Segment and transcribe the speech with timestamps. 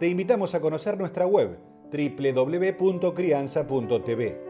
[0.00, 1.58] te invitamos a conocer nuestra web
[1.92, 4.40] www.crianza.tv.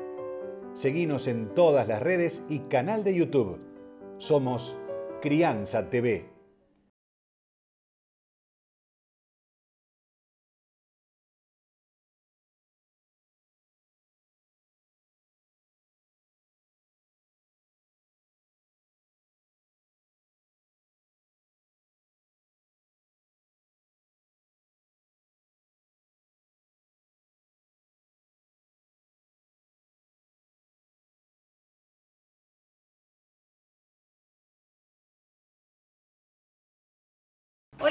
[0.74, 3.58] Seguinos en todas las redes y canal de YouTube.
[4.18, 4.78] Somos
[5.20, 6.30] Crianza TV.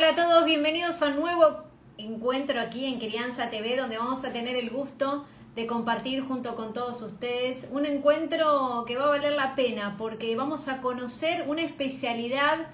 [0.10, 1.66] A todos, bienvenidos a un nuevo
[2.00, 6.74] encuentro aquí en Crianza TV donde vamos a tener el gusto de compartir junto con
[6.74, 11.62] todos ustedes un encuentro que va a valer la pena porque vamos a conocer una
[11.62, 12.70] especialidad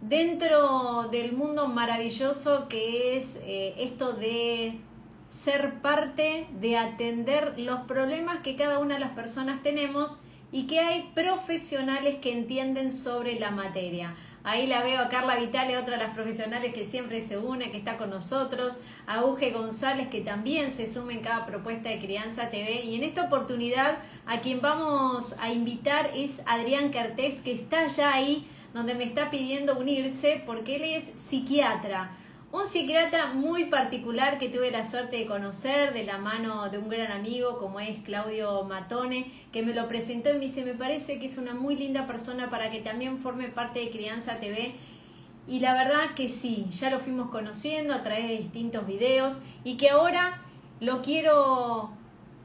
[0.00, 4.80] dentro del mundo maravilloso que es eh, esto de
[5.28, 10.18] ser parte de atender los problemas que cada una de las personas tenemos
[10.50, 14.16] y que hay profesionales que entienden sobre la materia.
[14.46, 17.78] Ahí la veo a Carla Vitale, otra de las profesionales que siempre se une, que
[17.78, 22.50] está con nosotros, a Uge González, que también se suma en cada propuesta de Crianza
[22.50, 22.82] TV.
[22.84, 28.12] Y en esta oportunidad, a quien vamos a invitar es Adrián Cartés, que está ya
[28.12, 32.10] ahí, donde me está pidiendo unirse, porque él es psiquiatra
[32.54, 36.88] un psiquiatra muy particular que tuve la suerte de conocer de la mano de un
[36.88, 41.18] gran amigo como es Claudio Matone, que me lo presentó y me dice, me parece
[41.18, 44.72] que es una muy linda persona para que también forme parte de Crianza TV.
[45.48, 49.76] Y la verdad que sí, ya lo fuimos conociendo a través de distintos videos y
[49.76, 50.40] que ahora
[50.78, 51.90] lo quiero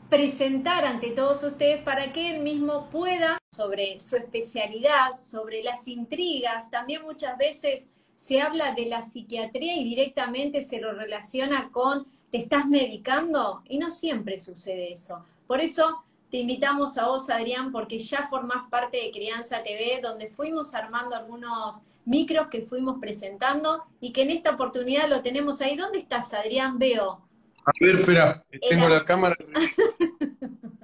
[0.09, 6.71] presentar ante todos ustedes para que él mismo pueda sobre su especialidad, sobre las intrigas,
[6.71, 7.89] también muchas veces
[8.19, 13.77] se habla de la psiquiatría y directamente se lo relaciona con te estás medicando y
[13.77, 15.23] no siempre sucede eso.
[15.47, 20.27] Por eso te invitamos a vos, Adrián, porque ya formás parte de Crianza TV, donde
[20.27, 25.77] fuimos armando algunos micros que fuimos presentando y que en esta oportunidad lo tenemos ahí.
[25.77, 26.77] ¿Dónde estás, Adrián?
[26.77, 27.21] Veo.
[27.65, 29.37] A ver, espera, tengo la cámara.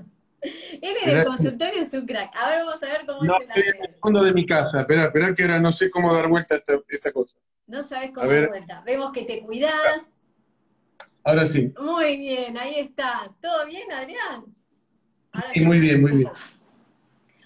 [0.82, 2.36] Él en el consultorio es un crack.
[2.36, 4.82] A ver, vamos a ver cómo no, estoy en el fondo de mi casa.
[4.82, 6.58] Espera, espera que ahora no sé cómo dar vuelta a
[6.88, 7.38] esta, cosa.
[7.68, 8.84] No sabes cómo dar vuelta.
[8.86, 10.16] Vemos que te cuidas.
[11.24, 11.74] Ahora sí.
[11.80, 13.32] Muy bien, ahí está.
[13.42, 14.46] ¿Todo bien, Adrián?
[15.54, 16.30] sí, muy bien, muy bien.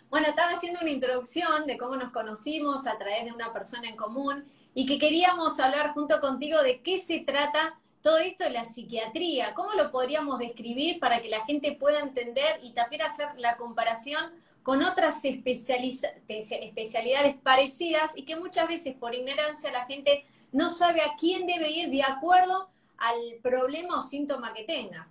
[0.09, 3.95] Bueno, estaba haciendo una introducción de cómo nos conocimos a través de una persona en
[3.95, 4.43] común
[4.73, 9.53] y que queríamos hablar junto contigo de qué se trata todo esto de la psiquiatría,
[9.53, 14.31] ¿cómo lo podríamos describir para que la gente pueda entender y también hacer la comparación
[14.63, 21.15] con otras especialidades parecidas y que muchas veces por ignorancia la gente no sabe a
[21.19, 25.07] quién debe ir de acuerdo al problema o síntoma que tenga?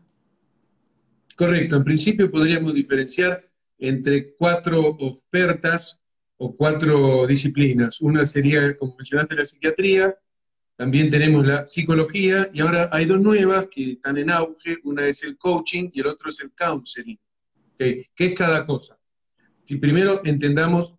[1.37, 6.01] Correcto, en principio podríamos diferenciar entre cuatro ofertas
[6.37, 8.01] o cuatro disciplinas.
[8.01, 10.17] Una sería, como mencionaste, la psiquiatría,
[10.79, 14.79] también tenemos la psicología y ahora hay dos nuevas que están en auge.
[14.85, 17.19] Una es el coaching y el otro es el counseling.
[17.77, 18.97] ¿Qué es cada cosa?
[19.65, 20.95] Si primero entendamos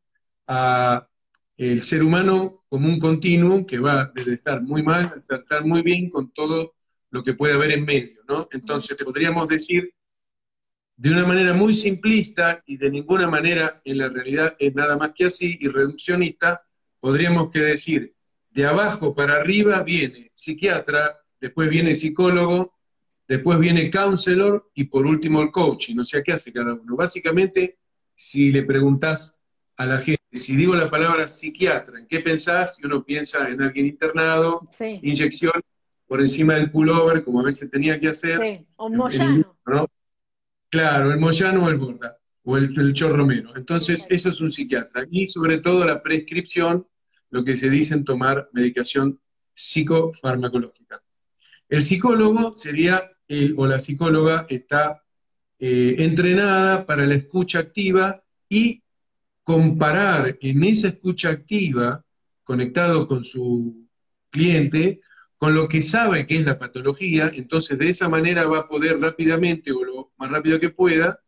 [0.47, 1.07] a
[1.55, 5.81] el ser humano como un continuum que va desde estar muy mal hasta estar muy
[5.81, 6.73] bien con todo
[7.11, 8.49] lo que puede haber en medio, ¿no?
[8.51, 9.93] Entonces, podríamos decir
[10.97, 15.13] de una manera muy simplista y de ninguna manera en la realidad es nada más
[15.15, 16.65] que así y reduccionista,
[16.99, 18.13] podríamos que decir
[18.51, 22.73] de abajo para arriba viene psiquiatra, después viene psicólogo,
[23.27, 25.99] después viene counselor y por último el coaching.
[25.99, 26.95] O sea, ¿qué hace cada uno?
[26.95, 27.77] Básicamente,
[28.15, 29.39] si le preguntas
[29.77, 32.75] a la gente, si digo la palabra psiquiatra, ¿en qué pensás?
[32.79, 35.53] Y uno piensa en alguien internado, inyección
[36.07, 38.39] por encima del pullover, como a veces tenía que hacer.
[38.39, 38.65] Sí.
[38.77, 39.55] O Moyano.
[40.69, 43.55] Claro, el Moyano o el Borda, o el, el chorro menos.
[43.55, 45.05] Entonces, eso es un psiquiatra.
[45.09, 46.85] Y sobre todo la prescripción
[47.31, 49.19] lo que se dice en tomar medicación
[49.53, 51.01] psicofarmacológica.
[51.67, 55.03] El psicólogo sería, el, o la psicóloga está
[55.59, 58.81] eh, entrenada para la escucha activa y
[59.43, 62.03] comparar en esa escucha activa,
[62.43, 63.87] conectado con su
[64.29, 65.01] cliente,
[65.37, 68.99] con lo que sabe que es la patología, entonces de esa manera va a poder
[68.99, 71.19] rápidamente o lo más rápido que pueda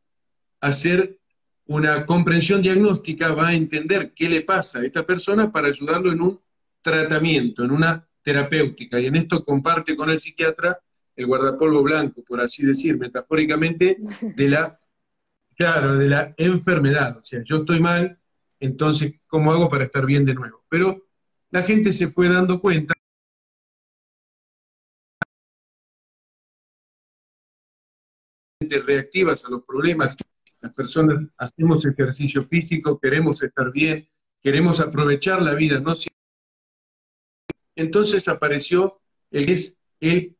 [0.59, 1.17] hacer
[1.71, 6.21] una comprensión diagnóstica, va a entender qué le pasa a esta persona para ayudarlo en
[6.21, 6.39] un
[6.81, 8.99] tratamiento, en una terapéutica.
[8.99, 10.79] Y en esto comparte con el psiquiatra
[11.15, 14.79] el guardapolvo blanco, por así decir, metafóricamente, de la,
[15.55, 17.17] claro, de la enfermedad.
[17.17, 18.19] O sea, yo estoy mal,
[18.59, 20.63] entonces, ¿cómo hago para estar bien de nuevo?
[20.67, 21.07] Pero
[21.51, 22.93] la gente se fue dando cuenta
[28.85, 30.15] reactivas a los problemas.
[30.61, 34.07] Las personas hacemos ejercicio físico, queremos estar bien,
[34.41, 35.93] queremos aprovechar la vida, no
[37.75, 40.37] Entonces apareció el que es el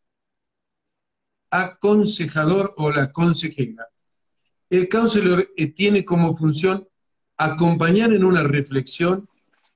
[1.50, 3.88] aconsejador o la consejera.
[4.69, 6.88] El counselor eh, tiene como función
[7.38, 9.27] acompañar en una reflexión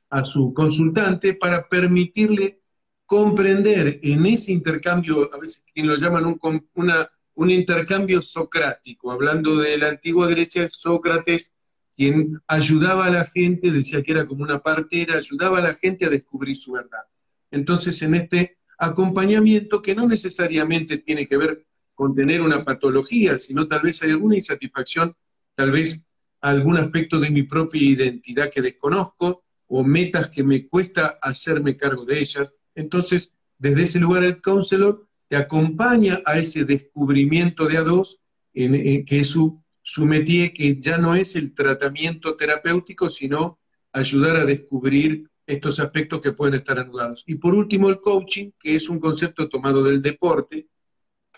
[0.10, 2.62] a su consultante para permitirle
[3.06, 9.58] comprender en ese intercambio, a veces quien lo llaman un, una, un intercambio socrático, hablando
[9.58, 11.54] de la antigua Grecia, Sócrates,
[11.96, 16.06] quien ayudaba a la gente, decía que era como una partera, ayudaba a la gente
[16.06, 17.04] a descubrir su verdad.
[17.52, 23.68] Entonces, en este acompañamiento, que no necesariamente tiene que ver con tener una patología, sino
[23.68, 25.16] tal vez hay alguna insatisfacción,
[25.56, 26.06] tal vez
[26.42, 32.06] algún aspecto de mi propia identidad que desconozco, o metas que me cuesta hacerme cargo
[32.06, 32.52] de ellas.
[32.76, 38.20] Entonces, desde ese lugar el counselor te acompaña a ese descubrimiento de a dos,
[38.54, 43.60] en, que es su, su métier, que ya no es el tratamiento terapéutico, sino
[43.92, 47.24] ayudar a descubrir estos aspectos que pueden estar anudados.
[47.28, 50.68] Y por último, el coaching, que es un concepto tomado del deporte.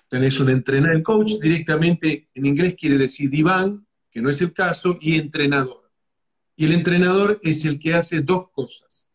[0.07, 4.54] Tenés un entrenador, el coach directamente en inglés quiere decir diván, que no es el
[4.54, 5.92] caso, y entrenador.
[6.56, 9.07] Y el entrenador es el que hace dos cosas.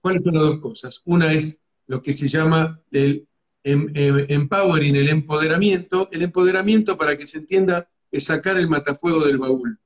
[0.00, 1.02] ¿Cuáles son las dos cosas?
[1.04, 3.28] Una es lo que se llama el
[3.64, 6.08] empowering, el empoderamiento.
[6.12, 9.78] El empoderamiento, para que se entienda, es sacar el matafuego del baúl.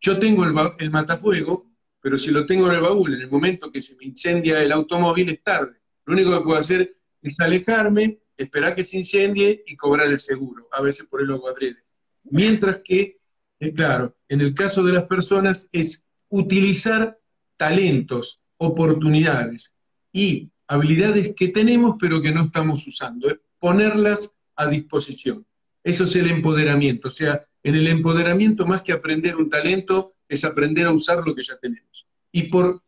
[0.00, 1.70] Yo tengo el, matafuego,
[2.00, 4.70] pero si lo tengo en el baúl, en el momento que se me incendia el
[4.72, 5.78] automóvil es tarde.
[6.04, 10.68] Lo único que puedo hacer es alejarme, esperar que se incendie y cobrar el seguro,
[10.72, 11.78] a veces por el agua adrede.
[12.24, 13.18] Mientras que,
[13.60, 17.18] eh, claro, en el caso de las personas es utilizar
[17.56, 19.74] talentos, oportunidades
[20.12, 23.28] y habilidades que tenemos pero que no estamos usando,
[23.58, 25.46] ponerlas a disposición.
[25.82, 27.08] Eso es el empoderamiento.
[27.08, 31.34] O sea, en el empoderamiento, más que aprender un talento, es aprender a usar lo
[31.34, 32.06] que ya tenemos.
[32.32, 32.82] Y por,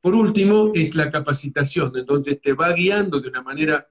[0.00, 3.86] por último, es la capacitación, en donde te va guiando de una manera,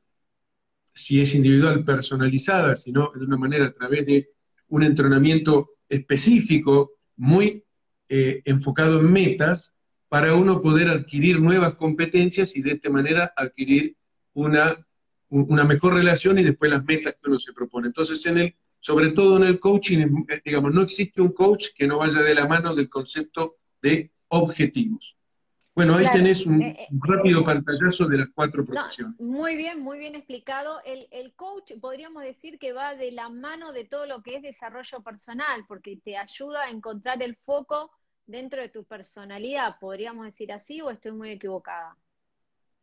[0.93, 4.29] si es individual, personalizada, sino de una manera a través de
[4.69, 7.63] un entrenamiento específico, muy
[8.09, 9.74] eh, enfocado en metas,
[10.15, 13.97] para uno poder adquirir nuevas competencias y de esta manera adquirir
[14.33, 14.73] una,
[15.27, 17.87] una mejor relación y después las metas que uno se propone.
[17.87, 21.85] Entonces, en el, sobre todo en el coaching, eh, digamos, no existe un coach que
[21.85, 25.17] no vaya de la mano del concepto de objetivos.
[25.75, 29.19] Bueno, ahí tenés un, eh, eh, rápido pantallazo de las cuatro profesiones.
[29.19, 30.79] muy bien, muy bien explicado.
[30.85, 34.41] El, el, coach podríamos decir que va de la mano de todo lo que es
[34.41, 37.91] desarrollo personal, porque te ayuda a encontrar el foco
[38.27, 41.97] dentro de tu personalidad, podríamos decir así, o estoy muy equivocada.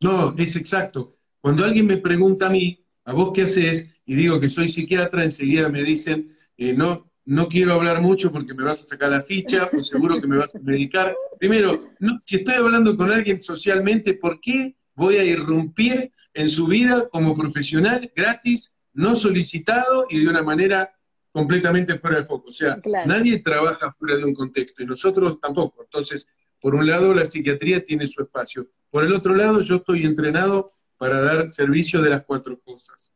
[0.00, 1.16] No, es exacto.
[1.40, 3.86] Cuando alguien me pregunta a mí, ¿a vos qué haces?
[4.04, 8.54] Y digo que soy psiquiatra, enseguida me dicen, eh, no, no quiero hablar mucho porque
[8.54, 11.14] me vas a sacar la ficha o seguro que me vas a medicar.
[11.38, 11.90] Primero,
[12.24, 17.36] si estoy hablando con alguien socialmente, ¿por qué voy a irrumpir en su vida como
[17.36, 20.94] profesional gratis, no solicitado y de una manera
[21.32, 22.50] completamente fuera de foco.
[22.50, 25.82] O sea, nadie trabaja fuera de un contexto y nosotros tampoco.
[25.82, 26.28] Entonces,
[26.60, 28.68] por un lado, la psiquiatría tiene su espacio.
[28.90, 33.10] Por el otro lado, yo estoy entrenado para dar servicio de las cuatro cosas.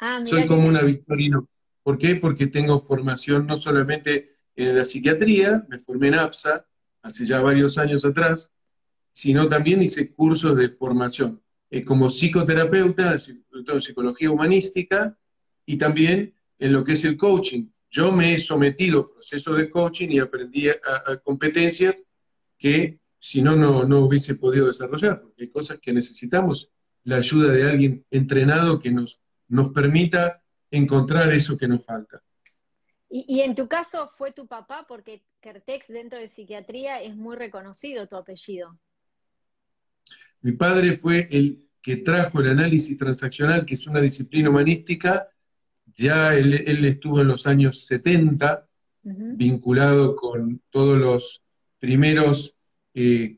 [0.00, 1.48] Ah, Soy como una victorino.
[1.82, 2.16] ¿Por qué?
[2.16, 6.66] Porque tengo formación no solamente en la psiquiatría, me formé en APSA
[7.02, 8.50] hace ya varios años atrás,
[9.12, 15.16] sino también hice cursos de formación eh, como psicoterapeuta, en psicología humanística,
[15.64, 17.66] y también en lo que es el coaching.
[17.90, 22.04] Yo me he sometido a procesos de coaching y aprendí a, competencias
[22.56, 26.70] que si no, no hubiese podido desarrollar, porque hay cosas que necesitamos,
[27.04, 32.22] la ayuda de alguien entrenado que nos, nos permita encontrar eso que nos falta.
[33.08, 37.36] Y, y, en tu caso fue tu papá, porque Kertex dentro de psiquiatría es muy
[37.36, 38.78] reconocido tu apellido.
[40.42, 45.28] Mi padre fue el que trajo el análisis transaccional, que es una disciplina humanística,
[45.94, 48.66] ya él, estuvo en los años 70
[49.02, 51.42] vinculado con todos los
[51.78, 52.54] primeros
[52.94, 53.36] eh,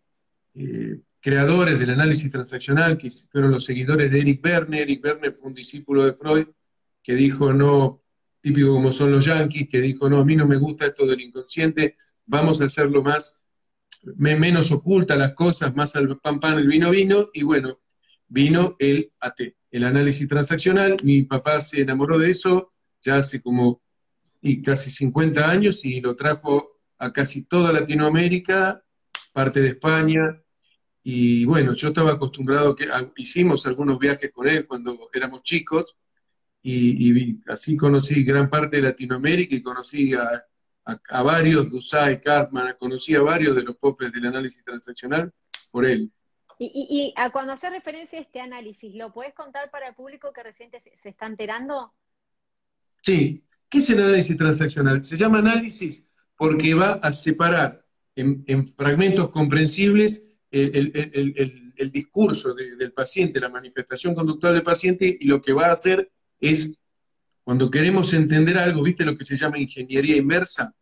[0.54, 4.82] eh, creadores del análisis transaccional, que fueron los seguidores de Eric Werner.
[4.82, 6.46] Eric Werner fue un discípulo de Freud
[7.02, 8.02] que dijo, no,
[8.40, 11.20] típico como son los yanquis, que dijo, no, a mí no me gusta esto del
[11.20, 13.46] inconsciente, vamos a hacerlo más,
[14.16, 17.80] menos oculta las cosas, más al pan pan, el vino vino, y bueno,
[18.26, 19.40] vino el AT,
[19.72, 20.96] el análisis transaccional.
[21.02, 23.82] Mi papá se enamoró de eso ya hace como
[24.40, 28.82] y casi 50 años y lo trajo a casi toda Latinoamérica,
[29.32, 30.40] parte de España,
[31.04, 32.86] y bueno, yo estaba acostumbrado, que
[33.16, 35.96] hicimos algunos viajes con él cuando éramos chicos,
[36.62, 40.44] y, así conocí gran parte de Latinoamérica y conocí a,
[41.24, 45.32] varios, Dusay, Cartman, conocí a varios de los popes del análisis transaccional
[45.72, 46.12] por él.
[46.64, 50.70] Y, cuando hace referencia a este análisis, ¿lo puedes contar para el público que recién
[50.70, 51.92] se está enterando?
[53.02, 55.02] Sí, ¿qué es el análisis transaccional?
[55.02, 56.04] Se llama análisis
[56.36, 64.62] porque va a separar en, fragmentos comprensibles el, discurso del paciente, la manifestación conductual del
[64.62, 66.78] paciente, y lo que va a hacer es,
[67.42, 70.74] cuando queremos entender algo, ¿viste lo que se llama ingeniería inversa?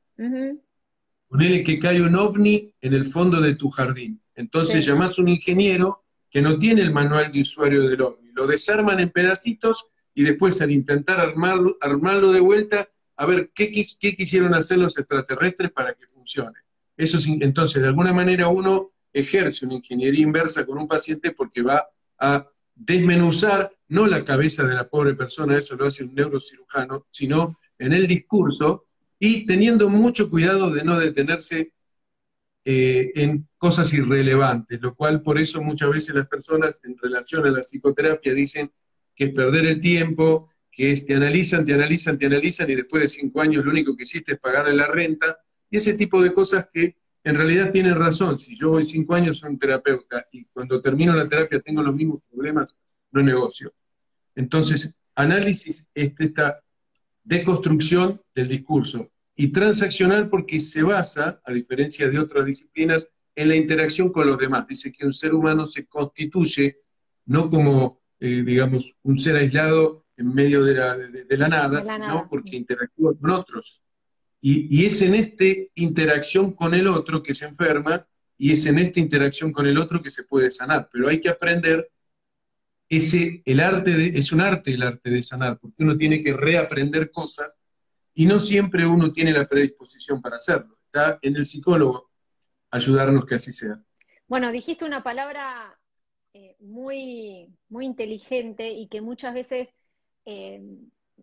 [1.28, 4.20] Ponele que cae un ovni en el fondo de tu jardín.
[4.40, 8.30] Entonces llamás a un ingeniero que no tiene el manual de usuario del ovni.
[8.32, 13.70] Lo desarman en pedacitos y después al intentar armarlo, armarlo de vuelta, a ver qué,
[14.00, 16.58] qué quisieron hacer los extraterrestres para que funcione.
[16.96, 21.86] Eso entonces, de alguna manera uno ejerce una ingeniería inversa con un paciente porque va
[22.18, 27.58] a desmenuzar no la cabeza de la pobre persona, eso lo hace un neurocirujano, sino
[27.78, 28.86] en el discurso
[29.18, 31.72] y teniendo mucho cuidado de no detenerse
[32.64, 37.50] eh, en cosas irrelevantes, lo cual por eso muchas veces las personas en relación a
[37.50, 38.70] la psicoterapia dicen
[39.14, 43.02] que es perder el tiempo, que es te analizan, te analizan, te analizan y después
[43.02, 45.38] de cinco años lo único que hiciste es pagarle la renta
[45.70, 48.38] y ese tipo de cosas que en realidad tienen razón.
[48.38, 51.94] Si yo hoy cinco años soy un terapeuta y cuando termino la terapia tengo los
[51.94, 52.76] mismos problemas,
[53.12, 53.72] no negocio.
[54.34, 56.60] Entonces, análisis es esta
[57.24, 63.56] deconstrucción del discurso y transaccional porque se basa, a diferencia de otras disciplinas, en la
[63.56, 64.66] interacción con los demás.
[64.68, 66.76] Dice que un ser humano se constituye
[67.24, 73.16] no como, eh, digamos, un ser aislado en medio de la, nada, sino porque interactúa
[73.18, 73.82] con otros.
[74.42, 78.06] Y, es en esta interacción con el otro que se enferma
[78.36, 80.90] y es en esta interacción con el otro que se puede sanar.
[80.92, 81.90] Pero hay que aprender
[82.90, 86.34] ese, el arte de, es un arte el arte de sanar, porque uno tiene que
[86.34, 87.56] reaprender cosas
[88.14, 90.76] y no siempre uno tiene la predisposición para hacerlo.
[90.84, 92.10] Está en el psicólogo
[92.70, 93.80] ayudarnos que así sea.
[94.26, 95.78] Bueno, dijiste una palabra
[96.32, 99.74] eh, muy, muy inteligente y que muchas veces
[100.24, 100.62] eh,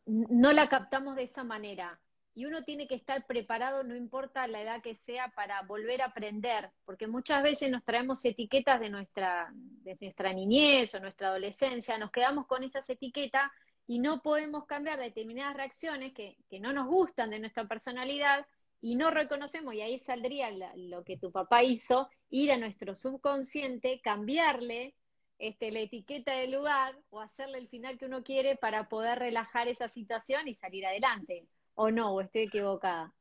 [0.05, 1.99] no la captamos de esa manera
[2.37, 6.05] y uno tiene que estar preparado, no importa la edad que sea, para volver a
[6.05, 11.97] aprender, porque muchas veces nos traemos etiquetas de nuestra, de nuestra niñez o nuestra adolescencia,
[11.97, 13.49] nos quedamos con esas etiquetas
[13.87, 18.45] y no podemos cambiar determinadas reacciones que, no nos gustan de nuestra personalidad
[18.81, 24.01] y no reconocemos, y ahí saldría lo que tu papá hizo, ir a nuestro subconsciente,
[24.03, 24.93] cambiarle
[25.39, 29.67] este, la etiqueta del lugar o hacerle el final que uno quiere para poder relajar
[29.67, 31.47] esa situación y salir adelante.
[31.73, 32.13] ¿O no?
[32.13, 33.13] ¿O estoy equivocada?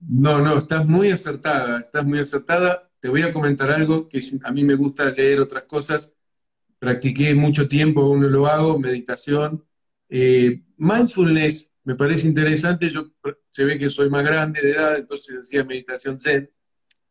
[0.00, 2.90] No, no, estás muy acertada, estás muy acertada.
[3.00, 6.14] Te voy a comentar algo que a mí me gusta leer otras cosas.
[6.78, 9.67] Practiqué mucho tiempo, aún no lo hago, meditación.
[10.08, 12.90] Eh, mindfulness me parece interesante.
[12.90, 13.10] Yo
[13.50, 16.50] se ve que soy más grande de edad, entonces hacía meditación zen.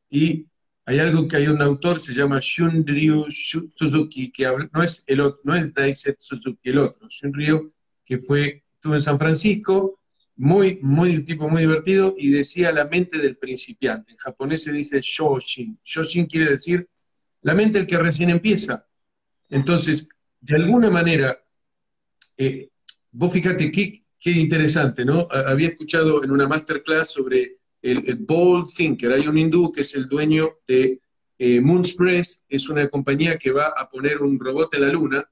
[0.09, 0.47] Y
[0.85, 5.41] hay algo que hay un autor, se llama Shunryu Suzuki, que no es el otro,
[5.43, 7.73] no es Daiset Suzuki, el otro, Shunryu,
[8.05, 9.99] que fue, estuvo en San Francisco,
[10.37, 14.11] muy, muy, tipo muy divertido, y decía la mente del principiante.
[14.13, 15.77] En japonés se dice Shoshin.
[15.83, 16.87] Shoshin quiere decir
[17.41, 18.85] la mente del que recién empieza.
[19.49, 20.07] Entonces,
[20.39, 21.37] de alguna manera,
[22.37, 22.69] eh,
[23.17, 25.27] vos fíjate qué, qué interesante, ¿no?
[25.31, 29.11] Había escuchado en una masterclass sobre el, Bold Thinker.
[29.11, 31.01] Hay un hindú que es el dueño de
[31.39, 35.29] eh, Moonspress, es una compañía que va a poner un robot en la luna,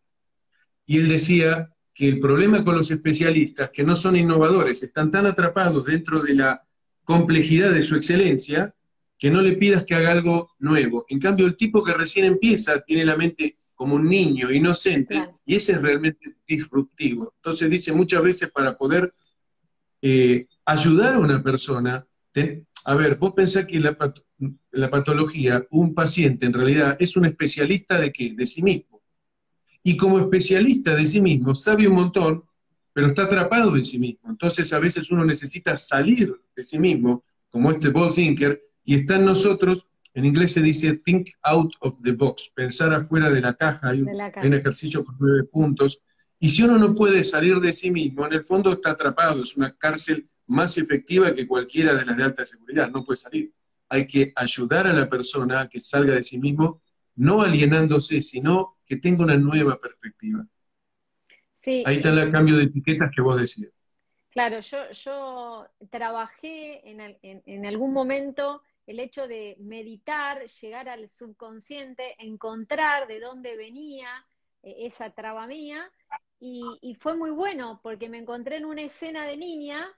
[0.85, 5.27] y él decía que el problema con los especialistas, que no son innovadores, están tan
[5.27, 6.63] atrapados dentro de la
[7.03, 8.73] complejidad de su excelencia,
[9.17, 11.05] que no le pidas que haga algo nuevo.
[11.07, 15.55] En cambio, el tipo que recién empieza tiene la mente como un niño, inocente, y
[15.55, 17.33] ese es realmente disruptivo.
[17.37, 19.11] Entonces dice muchas veces para poder
[20.01, 22.05] eh, ayudar a una persona,
[22.85, 23.97] a ver, vos pensás que la,
[24.71, 28.33] la patología, un paciente en realidad es un especialista de qué?
[28.33, 28.95] De sí mismo
[29.87, 32.43] y como especialista de sí mismo sabe un montón,
[32.91, 34.31] pero está atrapado en sí mismo.
[34.31, 39.17] Entonces a veces uno necesita salir de sí mismo, como este Bold Thinker, y está
[39.17, 43.53] en nosotros En inglés se dice think out of the box, pensar afuera de la
[43.53, 43.89] caja.
[43.89, 46.01] Hay un, un ejercicio con nueve puntos.
[46.39, 49.43] Y si uno no puede salir de sí mismo, en el fondo está atrapado.
[49.43, 52.89] Es una cárcel más efectiva que cualquiera de las de alta seguridad.
[52.89, 53.51] No puede salir.
[53.89, 56.81] Hay que ayudar a la persona a que salga de sí mismo,
[57.15, 60.45] no alienándose, sino que tenga una nueva perspectiva.
[61.85, 63.71] Ahí está el cambio de etiquetas que vos decías.
[64.29, 72.15] Claro, yo, yo trabajé en, en, algún momento el hecho de meditar, llegar al subconsciente,
[72.23, 74.25] encontrar de dónde venía
[74.63, 75.91] eh, esa traba mía,
[76.39, 79.91] y, fue muy bueno porque me encontré en una escena de niña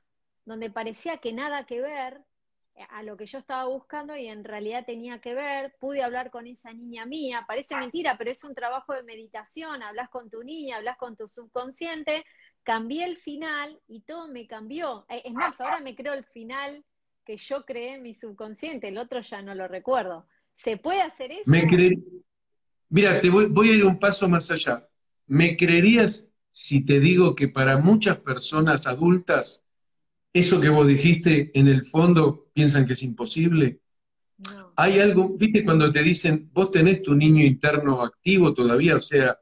[0.46, 2.22] donde parecía que nada que ver
[2.76, 6.32] eh, a lo que yo estaba buscando y en realidad tenía que ver, pude hablar
[6.32, 10.42] con esa niña mía, parece mentira, pero es un trabajo de meditación, hablas con tu
[10.44, 12.24] niña, hablas con tu subconsciente,
[12.64, 15.06] cambié el final y todo me cambió.
[15.10, 16.86] Eh, es más, ahora me creo el final
[17.28, 20.26] que yo creé en mi subconsciente, el otro ya no lo recuerdo.
[20.56, 21.52] ¿Se puede hacer eso?
[21.52, 21.68] Me
[22.90, 24.88] Mira, te voy, voy a ir un paso más allá.
[25.26, 29.62] ¿Me creerías si te digo que para muchas personas adultas,
[30.32, 33.82] eso que vos dijiste en el fondo piensan que es imposible?
[34.38, 34.72] No.
[34.78, 39.38] Hay algo, viste, cuando te dicen, vos tenés tu niño interno activo todavía, o sea,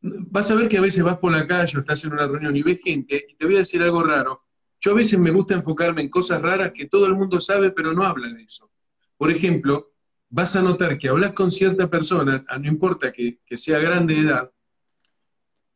[0.00, 2.56] vas a ver que a veces vas por la calle o estás en una reunión
[2.56, 4.40] y ves gente, y te voy a decir algo raro.
[4.82, 7.92] Yo a veces me gusta enfocarme en cosas raras que todo el mundo sabe, pero
[7.92, 8.68] no habla de eso.
[9.16, 9.92] Por ejemplo,
[10.28, 14.50] vas a notar que hablas con cierta persona, no importa que, sea grande de edad,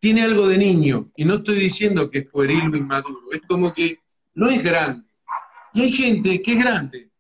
[0.01, 3.73] tiene algo de niño, y no estoy diciendo que es pueril o inmaduro, es como
[3.73, 4.01] que
[4.35, 5.07] no es grande.
[5.73, 7.11] Y hay gente que es grande.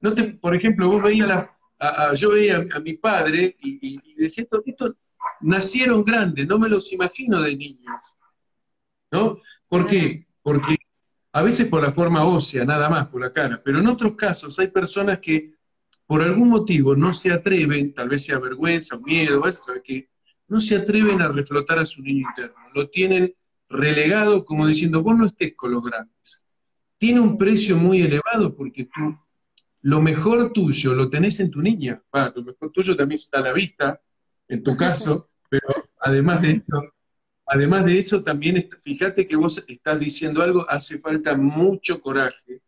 [0.00, 4.44] No te, por ejemplo, vos veías la, yo veía a, mi padre y, y decía,
[4.44, 4.96] esto, esto
[5.42, 8.16] nacieron grandes, no me los imagino de niños.
[9.12, 9.38] ¿No?
[9.68, 10.26] ¿Por qué?
[10.42, 10.75] Porque
[11.36, 14.58] a veces por la forma ósea, nada más, por la cara, pero en otros casos
[14.58, 15.52] hay personas que
[16.06, 20.08] por algún motivo no se atreven, tal vez sea vergüenza miedo, eso, que
[20.48, 22.56] no se atreven a reflotar a su niño interno.
[22.74, 23.34] Lo tienen
[23.68, 26.48] relegado como diciendo, vos no estés con los grandes.
[26.96, 29.18] Tiene un precio muy elevado porque tú,
[29.82, 32.02] lo mejor tuyo lo tenés en tu niña.
[32.34, 34.00] lo mejor tuyo también está a la vista,
[34.48, 35.68] en tu caso, pero
[36.00, 36.94] además de eso,
[37.46, 42.60] además de eso también, fíjate que vos estás diciendo algo, hace falta mucho coraje,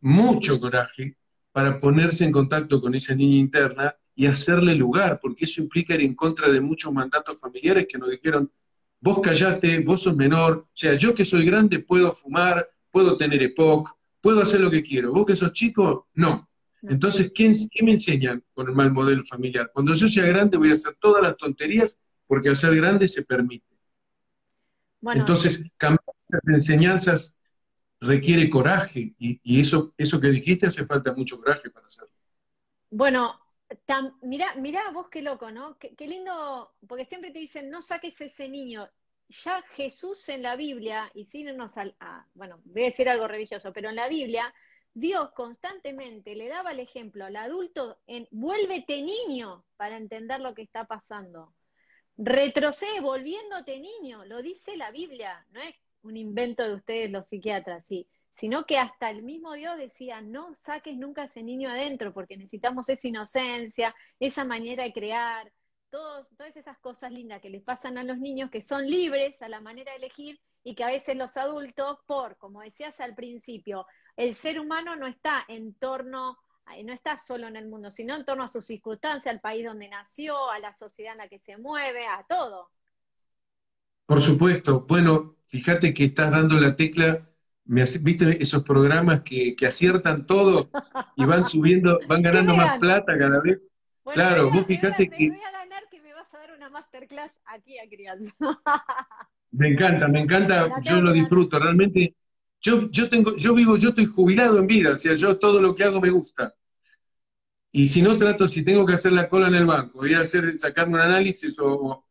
[0.00, 1.16] mucho coraje
[1.52, 6.02] para ponerse en contacto con esa niña interna y hacerle lugar, porque eso implica ir
[6.02, 8.50] en contra de muchos mandatos familiares que nos dijeron,
[9.00, 13.42] vos callate, vos sos menor, o sea, yo que soy grande puedo fumar, puedo tener
[13.42, 16.48] EPOC, puedo hacer lo que quiero, vos que sos chico, no.
[16.82, 19.70] Entonces, ¿qué, me enseñan con el mal modelo familiar?
[19.72, 23.66] Cuando yo sea grande voy a hacer todas las tonterías porque ser grande se permite.
[25.12, 27.36] Entonces, cambiar las enseñanzas
[28.00, 32.12] requiere coraje y, eso, eso que dijiste hace falta mucho coraje para hacerlo.
[32.90, 33.40] Bueno,
[34.22, 35.76] mira, mira vos qué loco, ¿no?
[35.78, 38.88] Qué, lindo, porque siempre te dicen, no saques ese niño.
[39.28, 43.26] Ya Jesús en la Biblia, y sin irnos al, a, bueno, voy a decir algo
[43.26, 44.52] religioso, pero en la Biblia
[44.92, 50.62] Dios constantemente le daba el ejemplo al adulto en vuélvete niño para entender lo que
[50.62, 51.52] está pasando.
[52.16, 57.84] Retrocede volviéndote niño, lo dice la Biblia, no es un invento de ustedes los psiquiatras,
[57.86, 62.36] sí, sino que hasta el mismo Dios decía, no saques nunca ese niño adentro, porque
[62.36, 65.52] necesitamos esa inocencia, esa manera de crear,
[65.90, 69.60] todas esas cosas lindas que les pasan a los niños, que son libres a la
[69.60, 74.34] manera de elegir y que a veces los adultos, por, como decías al principio, el
[74.34, 76.36] ser humano no está en torno,
[76.84, 79.88] no está solo en el mundo, sino en torno a sus circunstancias, al país donde
[79.88, 82.70] nació, a la sociedad en la que se mueve, a todo.
[84.06, 84.84] Por supuesto.
[84.86, 87.28] Bueno, fíjate que estás dando la tecla,
[87.64, 90.70] me viste esos programas que, aciertan todo
[91.16, 93.60] y van subiendo, van ganando más plata cada vez.
[94.12, 95.30] claro, vos fíjate que...
[95.30, 98.34] voy a ganar que me vas a dar una masterclass aquí a crianza.
[99.52, 102.14] me encanta, me encanta, yo lo disfruto, realmente
[102.64, 105.74] yo, yo, tengo, yo vivo, yo estoy jubilado en vida, o sea, yo todo lo
[105.74, 106.54] que hago me gusta.
[107.70, 110.20] Y si no trato, si tengo que hacer la cola en el banco, ir a
[110.22, 112.06] hacer, sacarme un análisis o,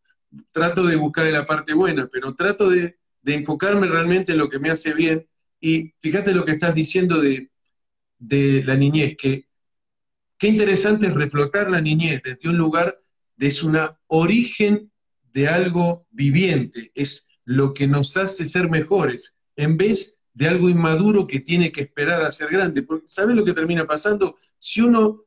[0.52, 4.70] trato de buscar la parte buena, pero trato de, enfocarme realmente en lo que me
[4.70, 5.28] hace bien.
[5.60, 7.50] Y fíjate lo que estás diciendo de,
[8.20, 9.48] de la niñez, que
[10.38, 12.94] qué interesante es reflotar la niñez desde un lugar
[13.38, 14.92] de es una origen
[15.32, 21.28] de algo viviente, es lo que nos hace ser mejores, en vez de algo inmaduro
[21.28, 22.84] que tiene que esperar a ser grande.
[22.84, 24.38] Porque ¿sabes lo que termina pasando?
[24.58, 25.26] Si uno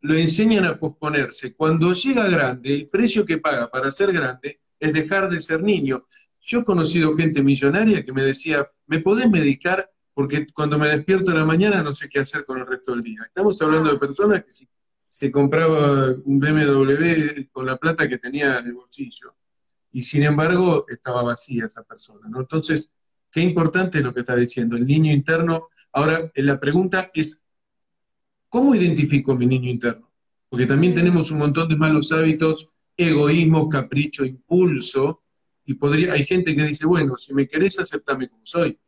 [0.00, 4.92] lo enseñan a posponerse, cuando llega grande, el precio que paga para ser grande es
[4.92, 6.06] dejar de ser niño.
[6.40, 9.90] Yo he conocido gente millonaria que me decía, ¿me podés medicar?
[10.14, 13.02] Porque cuando me despierto en la mañana no sé qué hacer con el resto del
[13.02, 13.20] día.
[13.26, 14.66] Estamos hablando de personas que
[15.06, 19.34] se compraba un BMW con la plata que tenía en el bolsillo.
[19.92, 22.40] Y sin embargo, estaba vacía esa persona, ¿no?
[22.40, 22.90] Entonces,
[23.30, 25.64] qué importante lo que está diciendo, el niño interno.
[25.92, 27.42] Ahora, la pregunta es,
[28.48, 30.10] ¿cómo identifico mi niño interno?
[30.48, 35.22] Porque también tenemos un montón de malos hábitos, egoísmo, capricho, impulso,
[35.64, 38.78] y podría, hay gente que dice, bueno, si me querés, aceptame como soy.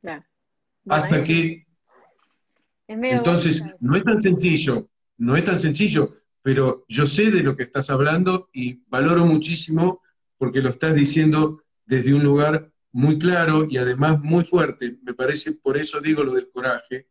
[0.00, 0.24] Claro.
[0.88, 1.66] Hasta que...
[2.88, 4.88] Entonces, no es tan sencillo,
[5.18, 10.02] no es tan sencillo, pero yo sé de lo que estás hablando y valoro muchísimo
[10.38, 14.96] porque lo estás diciendo desde un lugar muy claro y además muy fuerte.
[15.02, 17.08] Me parece, por eso digo lo del coraje,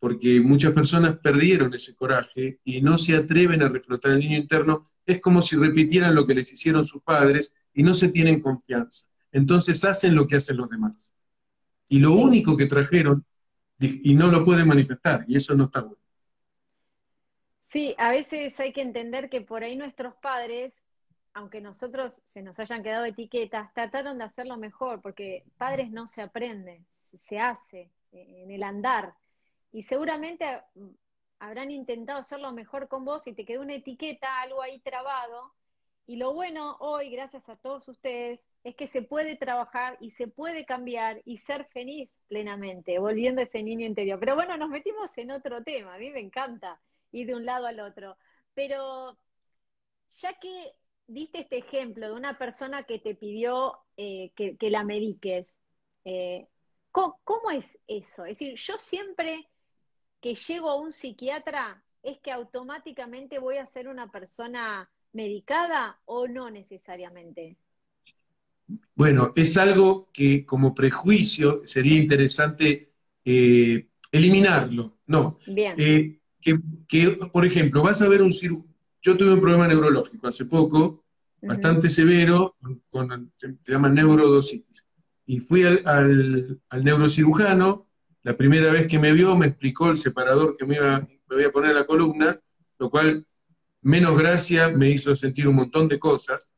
[0.00, 4.82] porque muchas personas perdieron ese coraje y no se atreven a reflotar el niño interno.
[5.06, 9.10] Es como si repitieran lo que les hicieron sus padres y no se tienen confianza.
[9.30, 11.14] Entonces hacen lo que hacen los demás.
[11.88, 13.24] Y lo único que trajeron,
[13.78, 16.02] y no lo pueden manifestar, y eso no está bueno.
[17.68, 20.72] Sí, a veces hay que entender que por ahí nuestros padres,
[21.34, 26.22] aunque nosotros se nos hayan quedado etiquetas, trataron de hacerlo mejor, porque padres no se
[26.22, 26.84] aprende,
[27.18, 29.14] se hace eh, en el andar.
[29.72, 30.88] Y seguramente mm,
[31.40, 35.52] habrán intentado hacerlo mejor con vos y te quedó una etiqueta, algo ahí trabado,
[36.08, 40.26] y lo bueno hoy, gracias a todos ustedes, es que se puede trabajar y se
[40.26, 44.18] puede cambiar y ser feliz plenamente, volviendo a ese niño interior.
[44.18, 46.80] Pero bueno, nos metimos en otro tema, a mí me encanta
[47.12, 48.16] ir de un lado al otro.
[48.54, 49.18] Pero
[50.12, 50.72] ya que
[51.08, 55.46] diste este ejemplo de una persona que te pidió eh, que, la mediques,
[56.04, 56.46] eh,
[56.92, 58.24] ¿cómo, es eso?
[58.24, 59.48] Es decir, yo siempre
[60.20, 66.28] que llego a un psiquiatra, ¿es que automáticamente voy a ser una persona medicada o
[66.28, 67.56] no necesariamente?
[68.94, 72.92] Bueno, es algo que como prejuicio sería interesante
[73.24, 74.98] eh, eliminarlo.
[75.06, 75.32] No.
[75.46, 75.74] Bien.
[75.78, 78.77] Eh, que, por ejemplo, vas a ver un cirujano.
[79.00, 81.04] Yo tuve un problema neurológico hace poco,
[81.40, 82.56] bastante severo,
[82.90, 84.86] con, se llama neurodositis.
[85.26, 87.86] Y fui al, neurocirujano,
[88.22, 91.44] la primera vez que me vio me explicó el separador que me iba, me voy
[91.44, 92.40] a poner en la columna,
[92.78, 93.24] lo cual
[93.82, 96.50] menos gracia me hizo sentir un montón de cosas.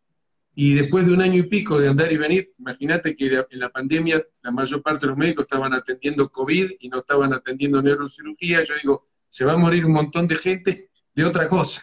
[0.54, 3.70] Y después de un año y pico de andar y venir, imagínate que en la
[3.70, 8.64] pandemia la mayor parte de los médicos estaban atendiendo COVID y no estaban atendiendo neurocirugía.
[8.64, 11.80] Yo digo, se va a morir un montón de gente de otra cosa.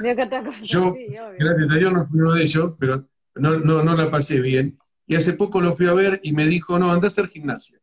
[0.62, 0.96] Yo,
[1.38, 4.78] gracias a Dios, no fui uno de ellos, pero no, no, no la pasé bien.
[5.06, 7.80] Y hace poco lo fui a ver y me dijo, no, anda a hacer gimnasia.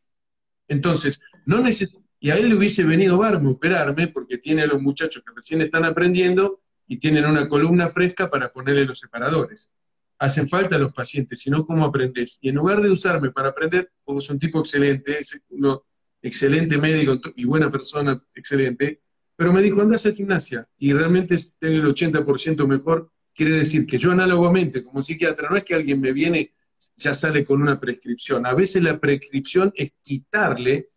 [0.68, 4.80] Entonces, no necesito, y a él le hubiese venido Barmo operarme, porque tiene a los
[4.80, 9.72] muchachos que recién están aprendiendo, y tienen una columna fresca para ponerle los separadores.
[10.18, 12.38] Hacen falta los pacientes, si no, ¿cómo aprendes?
[12.40, 15.84] Y en lugar de usarme para aprender, como es un tipo excelente, es uno
[16.22, 19.00] excelente médico y buena persona, excelente,
[19.36, 23.98] pero me dijo, anda a gimnasia, y realmente tengo el 80% mejor, quiere decir que
[23.98, 26.54] yo análogamente, como psiquiatra, no es que alguien me viene,
[26.96, 28.46] ya sale con una prescripción.
[28.46, 30.90] A veces la prescripción es quitarle,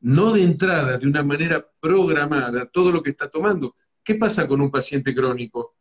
[0.00, 3.74] no de entrada, de una manera programada, todo lo que está tomando,
[4.08, 5.74] ¿Qué pasa con un paciente crónico?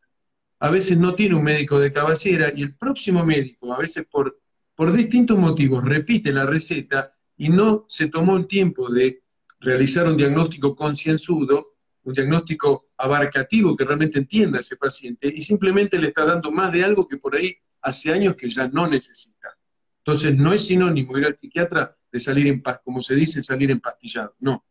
[0.60, 4.42] A veces no tiene un médico de cabecera y el próximo médico, a veces por,
[4.76, 9.24] por distintos motivos, repite la receta y no se tomó el tiempo de
[9.62, 11.77] realizar un diagnóstico concienzudo,
[12.08, 16.72] un diagnóstico abarcativo que realmente entienda a ese paciente y simplemente le está dando más
[16.72, 19.58] de algo que por ahí hace años que ya no necesita.
[19.98, 23.70] Entonces no es sinónimo ir al psiquiatra de salir en paz, como se dice, salir
[23.72, 24.64] empastillado, no.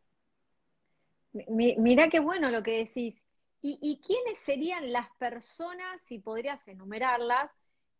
[1.48, 3.22] Mira qué bueno lo que decís.
[3.60, 7.50] ¿Y, quiénes serían las personas, si podrías enumerarlas,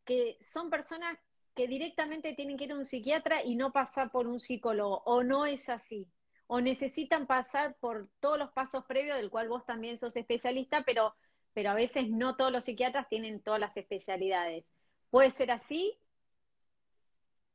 [0.05, 1.19] que son personas
[1.55, 5.03] que directamente tienen que ir a un psiquiatra y no pasar por un psicólogo?
[5.05, 6.09] ¿O no es así?
[6.47, 11.15] ¿O necesitan pasar por todos los pasos previos, del cual vos también sos especialista, pero,
[11.55, 14.65] pero a veces no todos los psiquiatras tienen todas las especialidades?
[15.11, 15.99] ¿Puede ser así?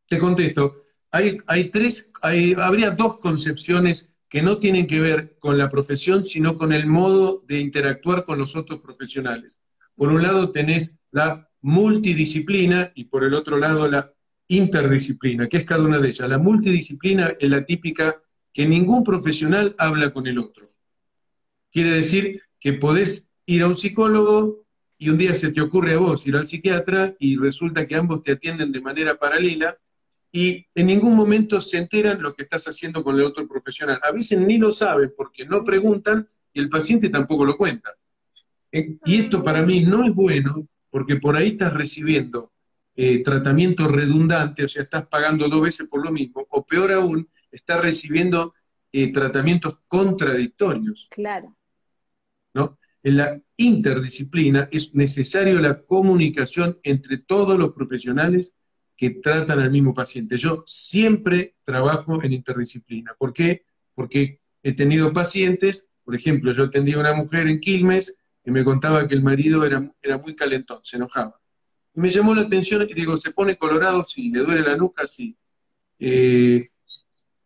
[0.07, 0.83] Te contesto.
[1.11, 6.25] Hay, hay tres, hay, habría dos concepciones que no tienen que ver con la profesión,
[6.25, 9.59] sino con el modo de interactuar con los otros profesionales.
[9.93, 14.13] Por un lado tenés la multidisciplina y por el otro lado la
[14.47, 16.29] interdisciplina, que es cada una de ellas.
[16.29, 18.21] La multidisciplina es la típica
[18.53, 20.63] que ningún profesional habla con el otro.
[21.71, 24.65] Quiere decir que podés ir a un psicólogo
[24.97, 28.23] y un día se te ocurre a vos ir al psiquiatra y resulta que ambos
[28.23, 29.77] te atienden de manera paralela
[30.31, 33.99] y en ningún momento se enteran lo que estás haciendo con el otro profesional.
[34.03, 37.91] A veces ni lo saben porque no preguntan y el paciente tampoco lo cuenta.
[38.71, 42.51] Eh, y esto para mí no es bueno porque por ahí estás recibiendo
[42.95, 47.27] eh, tratamiento redundante, o sea, estás pagando dos veces por lo mismo, o peor aún,
[47.51, 48.53] estás recibiendo
[48.91, 51.07] eh, tratamientos contradictorios.
[51.11, 51.55] Claro.
[52.53, 52.77] ¿no?
[53.03, 58.55] en la interdisciplina es necesario la comunicación entre todos los profesionales
[58.95, 60.37] que tratan al mismo paciente.
[60.37, 63.15] Yo siempre trabajo en interdisciplina.
[63.17, 63.63] ¿Por qué?
[63.95, 68.63] Porque he tenido pacientes, por ejemplo, yo atendí a una mujer en Quilmes y me
[68.63, 71.39] contaba que el marido era, era muy calentón, se enojaba.
[71.95, 74.05] Y me llamó la atención y digo, ¿se pone colorado?
[74.07, 75.07] Sí, ¿le duele la nuca?
[75.07, 75.35] Sí.
[75.97, 76.69] Eh,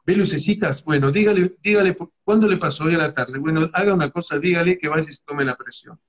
[0.06, 0.84] ¿Ve lucecitas?
[0.84, 3.40] Bueno, dígale, dígale, ¿cuándo le pasó hoy a la tarde?
[3.40, 6.00] Bueno, haga una cosa, dígale que vaya y se tome la presión.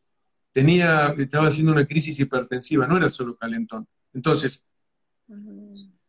[0.52, 3.87] Tenía, estaba haciendo una crisis hipertensiva, no era solo calentón.
[4.12, 4.66] Entonces,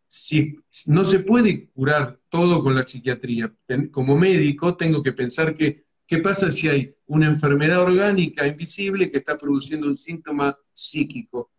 [0.08, 3.54] si no se puede curar todo con la psiquiatría,
[3.92, 9.20] como médico tengo que pensar que, ¿qué pasa si hay una enfermedad orgánica invisible que
[9.20, 11.52] está produciendo un síntoma psíquico?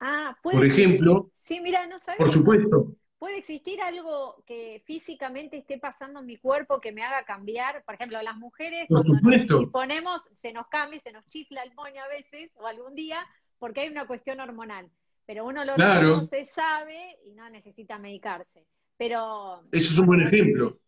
[0.00, 6.20] Ah, Por ejemplo, sí, mira, no por supuesto, ¿Puede existir algo que físicamente esté pasando
[6.20, 7.82] en mi cuerpo que me haga cambiar?
[7.84, 12.00] Por ejemplo, las mujeres, cuando nos disponemos, se nos cambia, se nos chifla el moño
[12.00, 13.18] a veces o algún día,
[13.58, 14.88] porque hay una cuestión hormonal.
[15.26, 18.64] Pero uno lo no se sabe y no necesita medicarse.
[18.96, 19.62] Pero.
[19.72, 20.78] Eso es un buen ejemplo.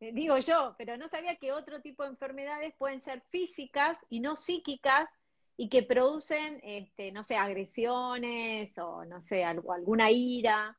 [0.00, 4.20] Eh, digo yo, pero no sabía que otro tipo de enfermedades pueden ser físicas y
[4.20, 5.08] no psíquicas
[5.56, 10.78] y que producen, este, no sé, agresiones o no sé, alguna ira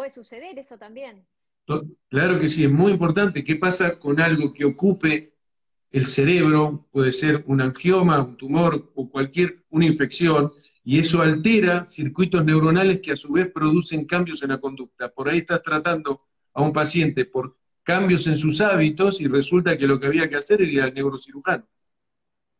[0.00, 1.26] puede suceder eso también.
[2.08, 3.44] Claro que sí, es muy importante.
[3.44, 5.34] ¿Qué pasa con algo que ocupe
[5.90, 6.88] el cerebro?
[6.90, 13.00] Puede ser un angioma, un tumor o cualquier, una infección, y eso altera circuitos neuronales
[13.02, 15.10] que a su vez producen cambios en la conducta.
[15.10, 16.18] Por ahí estás tratando
[16.54, 20.36] a un paciente por cambios en sus hábitos y resulta que lo que había que
[20.36, 21.68] hacer era ir al neurocirujano.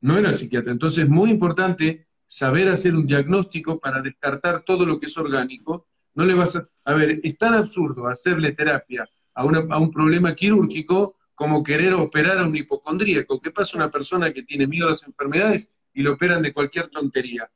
[0.03, 0.73] No era el psiquiatra.
[0.73, 5.87] Entonces es muy importante saber hacer un diagnóstico para descartar todo lo que es orgánico
[6.15, 6.69] no le vas a...
[6.85, 12.47] A ver, es tan absurdo hacerle terapia a, un problema quirúrgico como querer operar a
[12.47, 13.41] un hipocondríaco.
[13.41, 16.53] ¿Qué pasa a una persona que tiene miedo a las enfermedades y lo operan de
[16.53, 17.51] cualquier tontería?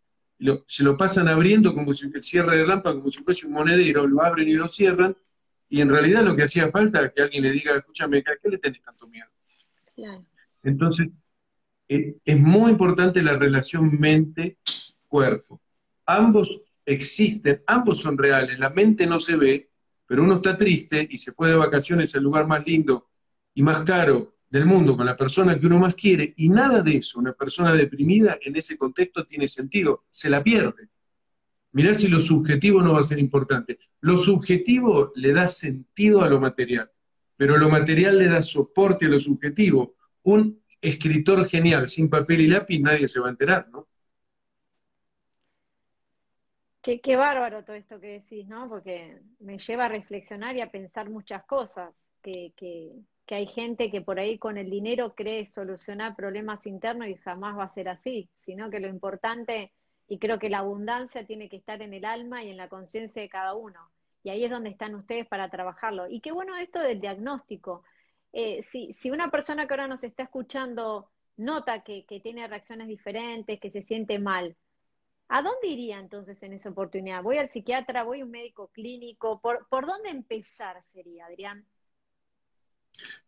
[0.66, 4.06] se lo pasan abriendo como si el cierre de lámpara, como si fuese un monedero,
[4.06, 5.16] lo abren y lo cierran,
[5.68, 8.48] y en realidad lo que hacía falta es que alguien le diga, escúchame, ¿a qué
[8.48, 9.28] le tenés tanto miedo?
[10.62, 11.08] Entonces,
[11.88, 15.60] eh, es muy importante la relación mente-cuerpo.
[16.06, 19.70] Ambos existen, ambos son reales, la mente no se ve,
[20.06, 23.06] pero uno está triste y se fue de vacaciones al lugar más lindo
[23.54, 26.96] y más caro del mundo con la persona que uno más quiere, y nada de
[26.96, 30.88] eso, una persona deprimida en ese contexto tiene sentido, se la pierde.
[31.72, 33.78] Mirá si lo subjetivo no va a ser importante.
[34.00, 36.88] Lo subjetivo le da sentido a lo material,
[37.36, 39.96] pero lo material le da soporte a lo subjetivo.
[40.22, 43.88] Un escritor genial sin papel y lápiz nadie se va a enterar, ¿no?
[46.84, 48.68] Qué, bárbaro todo esto que decís, ¿no?
[48.68, 52.92] Porque me lleva a reflexionar y a pensar muchas cosas, que, que,
[53.24, 57.56] que hay gente que por ahí con el dinero cree solucionar problemas internos y jamás
[57.56, 59.72] va a ser así, sino que lo importante,
[60.08, 63.22] y creo que la abundancia tiene que estar en el alma y en la conciencia
[63.22, 63.80] de cada uno.
[64.22, 66.06] Y ahí es donde están ustedes para trabajarlo.
[66.06, 67.82] Y qué bueno esto del diagnóstico.
[68.34, 72.88] Eh, si, si una persona que ahora nos está escuchando nota que, que tiene reacciones
[72.88, 74.54] diferentes, que se siente mal,
[75.28, 77.22] ¿A dónde iría entonces en esa oportunidad?
[77.22, 78.04] ¿Voy al psiquiatra?
[78.04, 79.40] ¿Voy a un médico clínico?
[79.40, 81.64] ¿Por, por dónde empezar sería, Adrián?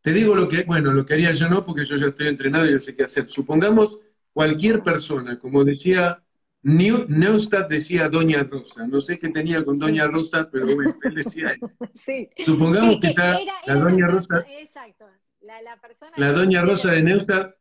[0.01, 2.67] Te digo lo que, bueno, lo que haría yo no, porque yo ya estoy entrenado
[2.67, 3.29] y yo sé qué hacer.
[3.29, 3.99] Supongamos
[4.33, 6.23] cualquier persona, como decía
[6.63, 11.57] Neustadt decía Doña Rosa, no sé qué tenía con Doña Rosa, pero bueno, él decía
[11.95, 12.29] sí.
[12.45, 15.07] Supongamos que, está la Doña Rosa, exacto,
[15.41, 17.55] la, la, persona la Doña Rosa de Neustadt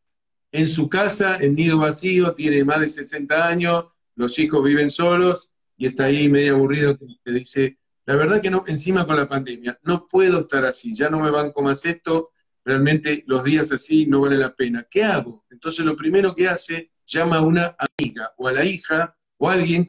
[0.51, 3.85] en su casa, en nido vacío, tiene más de 60 años,
[4.15, 8.49] los hijos viven solos y está ahí medio aburrido que te dice, la verdad que
[8.49, 12.31] no, encima con la pandemia, no puedo estar así, ya no me banco más esto,
[12.63, 14.87] realmente los días así no vale la pena.
[14.89, 15.45] ¿Qué hago?
[15.49, 19.53] Entonces lo primero que hace, llama a una amiga o a la hija o a
[19.53, 19.87] alguien,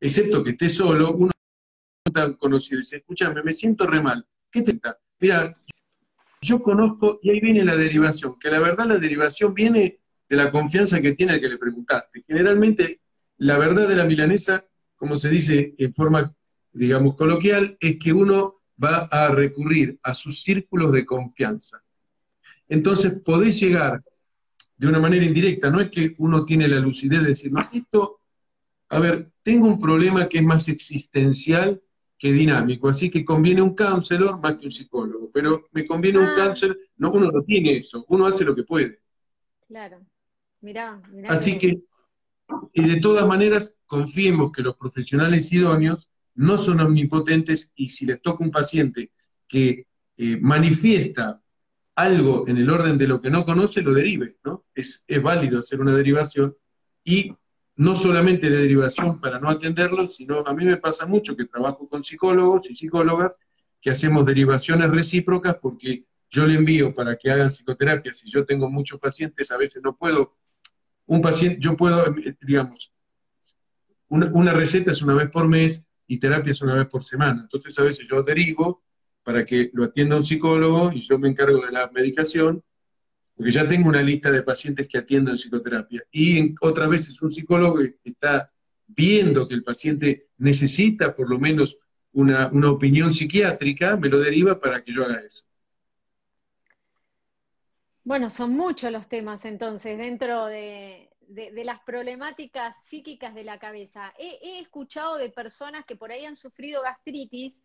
[0.00, 1.32] excepto que esté solo, uno
[2.12, 4.98] tan conocido, dice, escúchame, me siento re mal, ¿qué te está?
[5.20, 5.56] Mira,
[6.40, 10.50] yo conozco, y ahí viene la derivación, que la verdad la derivación viene de la
[10.50, 12.24] confianza que tiene el que le preguntaste.
[12.26, 13.00] Generalmente,
[13.38, 14.64] la verdad de la milanesa,
[14.96, 16.34] como se dice en forma,
[16.72, 21.82] digamos, coloquial, es que uno va a recurrir a sus círculos de confianza.
[22.68, 24.02] Entonces, podés llegar
[24.76, 28.20] de una manera indirecta, no es que uno tiene la lucidez de decir, no, esto,
[28.90, 31.80] a ver, tengo un problema que es más existencial
[32.16, 36.26] que dinámico, así que conviene un counselor más que un psicólogo, pero me conviene un
[36.26, 36.34] ah.
[36.34, 39.00] counselor, no, uno no tiene eso, uno hace lo que puede.
[39.66, 40.00] Claro.
[40.60, 41.80] Mirá, Así que,
[42.72, 48.20] y de todas maneras, confiemos que los profesionales idóneos no son omnipotentes y si les
[48.22, 49.12] toca un paciente
[49.46, 51.40] que eh, manifiesta
[51.94, 54.64] algo en el orden de lo que no conoce, lo derive, ¿no?
[54.74, 56.56] Es, es válido hacer una derivación
[57.02, 57.34] y
[57.78, 61.88] no solamente de derivación para no atenderlo, sino a mí me pasa mucho que trabajo
[61.88, 63.38] con psicólogos y psicólogas
[63.80, 68.12] que hacemos derivaciones recíprocas porque yo le envío para que hagan psicoterapia.
[68.12, 70.34] Si yo tengo muchos pacientes, a veces no puedo.
[71.08, 72.04] Un paciente, yo puedo,
[72.42, 72.92] digamos,
[74.08, 77.40] una, receta es una vez por mes y terapia es una vez por semana.
[77.42, 78.82] Entonces a veces yo derivo
[79.22, 82.62] para que lo atienda un psicólogo y yo me encargo de la medicación,
[83.34, 86.02] porque ya tengo una lista de pacientes que atiendo en psicoterapia.
[86.12, 88.46] Y otras veces un psicólogo está
[88.86, 91.78] viendo que el paciente necesita por lo menos
[92.12, 95.47] una, una opinión psiquiátrica, me lo deriva para que yo haga eso.
[98.08, 101.10] Bueno, son muchos los temas entonces dentro de,
[101.62, 104.14] las problemáticas psíquicas de la cabeza.
[104.18, 107.62] He, escuchado de personas que por ahí han sufrido gastritis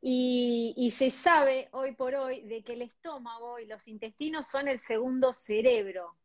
[0.00, 4.78] y, se sabe hoy por hoy de que el estómago y los intestinos son el
[4.78, 6.16] segundo cerebro.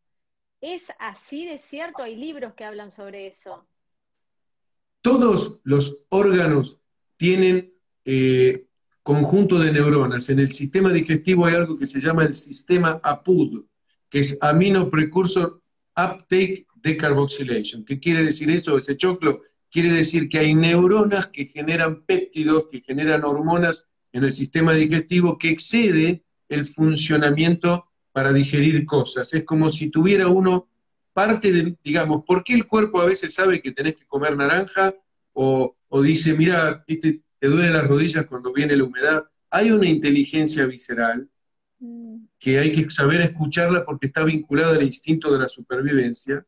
[0.61, 2.01] ¿Es así de cierto?
[2.01, 3.67] Hay libros que hablan sobre eso.
[5.01, 6.79] Todos los órganos
[7.17, 7.73] tienen
[8.05, 8.69] eh,
[9.03, 10.29] conjunto de neuronas.
[10.29, 13.65] En el sistema digestivo hay algo que se llama el sistema APUD,
[14.09, 15.61] que es Amino Precursor
[15.95, 17.85] Uptake Decarboxylation.
[17.85, 18.77] ¿Qué quiere decir eso?
[18.77, 24.31] Ese choclo quiere decir que hay neuronas que generan péptidos, que generan hormonas en el
[24.31, 29.33] sistema digestivo que excede el funcionamiento para digerir cosas.
[29.33, 30.69] Es como si tuviera uno
[31.13, 34.95] parte de, digamos, ¿por qué el cuerpo a veces sabe que tenés que comer naranja?
[35.33, 39.25] O, o dice, mira, este, te duelen las rodillas cuando viene la humedad.
[39.49, 41.27] Hay una inteligencia visceral
[41.77, 42.27] mm.
[42.39, 46.45] que hay que saber escucharla porque está vinculada al instinto de la supervivencia.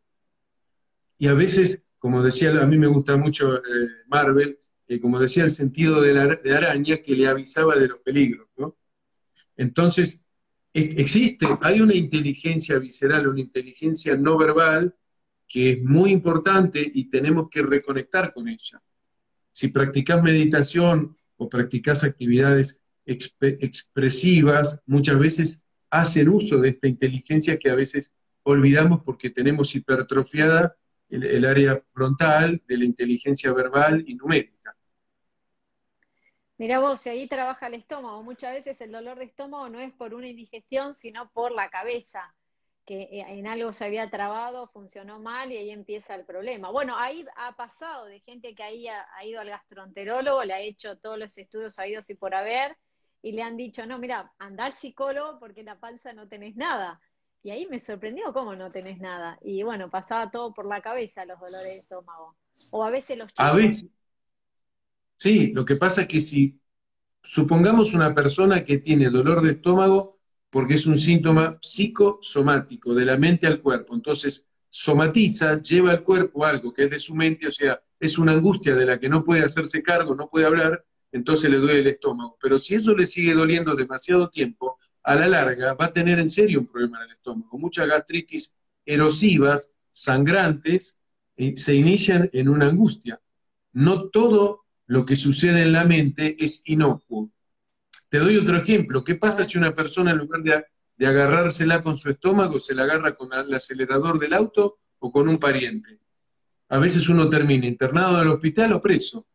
[1.17, 5.43] Y a veces, como decía, a mí me gusta mucho eh, Marvel, eh, como decía,
[5.43, 8.47] el sentido de, la, de araña que le avisaba de los peligros.
[8.55, 8.77] ¿no?
[9.57, 10.23] Entonces,
[10.71, 14.95] existe, hay una inteligencia visceral, una inteligencia no verbal
[15.45, 18.81] que es muy importante y tenemos que reconectar con ella
[19.55, 27.69] si practicas meditación o practicas actividades expresivas, muchas veces hacen uso de esta inteligencia que
[27.69, 28.13] a veces
[28.43, 30.75] olvidamos porque tenemos hipertrofiada
[31.07, 34.75] el, área frontal de la inteligencia verbal y numérica.
[36.57, 39.93] Mira vos, si ahí trabaja el estómago, muchas veces el dolor de estómago no es
[39.93, 42.35] por una indigestión, sino por la cabeza
[42.85, 46.69] que eh, en algo se había trabado, funcionó mal y ahí empieza el problema.
[46.69, 50.97] Bueno, ahí ha pasado de gente que ahí ha, ido al gastroenterólogo, le ha hecho
[50.97, 52.77] todos los estudios habidos y por haber,
[53.21, 56.55] y le han dicho, no, mira, anda al psicólogo porque en la panza no tenés
[56.55, 57.01] nada.
[57.41, 59.37] Y ahí me sorprendió cómo no tenés nada.
[59.41, 62.35] Y bueno, pasaba todo por la cabeza los dolores de estómago.
[62.69, 63.45] O a veces los chicos.
[63.45, 63.87] A veces.
[65.17, 66.59] Sí, lo que pasa es que si
[67.23, 70.14] supongamos una persona que tiene dolor de estómago,
[70.55, 73.93] porque es un síntoma psicosomático, de la mente al cuerpo.
[73.93, 78.31] Entonces, somatiza, lleva al cuerpo algo que es de su mente, o sea, es una
[78.31, 81.87] angustia de la que no puede hacerse cargo, no puede hablar, entonces le duele el
[81.87, 82.37] estómago.
[82.41, 86.29] Pero si eso le sigue doliendo demasiado tiempo, a la larga va a tener en
[86.29, 87.57] serio un problema en el estómago.
[87.57, 91.01] Muchas gastritis erosivas, sangrantes,
[91.35, 93.19] eh, se inician en una angustia.
[93.73, 97.29] No todo lo que sucede en la mente es inocuo.
[98.15, 99.03] Te doy otro ejemplo.
[99.03, 103.13] ¿Qué pasa si una persona en lugar de, agarrársela con su estómago, se la agarra
[103.13, 105.99] con el acelerador del auto o con un pariente?
[106.69, 109.27] A veces uno termina internado en el hospital o preso.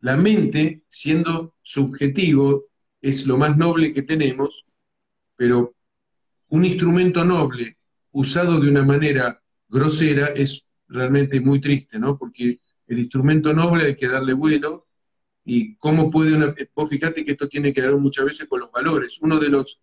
[0.00, 2.68] La mente, siendo subjetivo,
[3.02, 4.64] es lo más noble que tenemos,
[5.36, 5.74] pero
[6.48, 7.76] un instrumento noble
[8.12, 12.16] usado de una manera grosera es realmente muy triste, ¿no?
[12.16, 14.86] Porque el instrumento noble hay que darle vuelo
[15.44, 18.70] y cómo puede una, vos fíjate que esto tiene que ver muchas veces con los
[18.70, 19.18] valores.
[19.20, 19.80] Uno de los,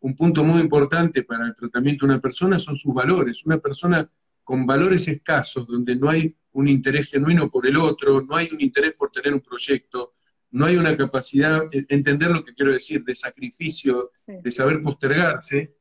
[0.00, 3.44] un punto muy importante para el tratamiento de una persona son sus valores.
[3.44, 4.10] Una persona
[4.42, 8.60] con valores escasos, donde no hay un interés genuino por el otro, no hay un
[8.60, 10.12] interés por tener un proyecto,
[10.50, 15.74] no hay una capacidad, de entender lo que quiero decir, de sacrificio, de saber postergarse,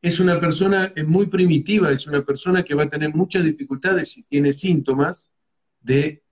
[0.00, 4.24] es una persona muy primitiva, es una persona que va a tener muchas dificultades si
[4.24, 5.32] tiene síntomas
[5.80, 6.22] de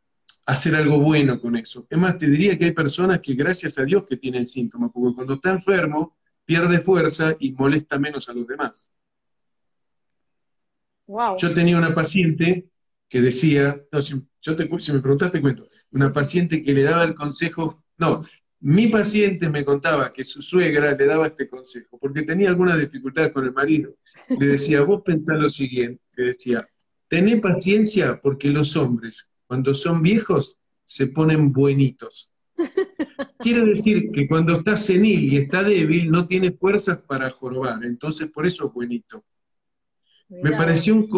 [0.47, 1.87] hacer algo bueno con eso.
[1.91, 5.15] Es más, te diría que hay personas que gracias a Dios que tienen síntomas, porque
[5.15, 8.93] cuando está enfermo pierde fuerza y molesta menos a los demás.
[11.39, 12.69] Yo tenía una paciente
[13.09, 13.81] que decía,
[14.41, 18.25] yo te, si me preguntaste, cuento, una paciente que le daba el consejo, no,
[18.61, 23.33] mi paciente me contaba que su suegra le daba este consejo, porque tenía alguna dificultad
[23.33, 23.97] con el marido.
[24.29, 26.69] Le decía, vos pensá lo siguiente, le decía,
[27.09, 32.33] tené paciencia porque los hombres cuando son viejos se ponen buenitos.
[33.39, 37.85] Quiere decir que cuando está senil y está débil, no tiene fuerzas para jorobar.
[37.85, 39.25] Entonces, por eso es buenito.
[40.29, 41.09] Me pareció un,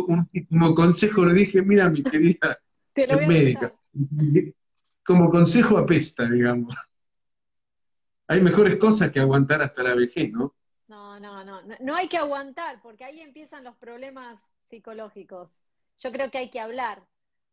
[0.49, 2.59] como consejo, le dije, mira, mi querida
[3.27, 3.73] médica,
[5.05, 6.75] como consejo apesta, digamos.
[8.27, 10.55] Hay mejores cosas que aguantar hasta la vejez, ¿no?
[10.89, 15.51] No, no, no, no hay que aguantar, porque ahí empiezan los problemas psicológicos.
[15.99, 17.03] Yo creo que hay que hablar,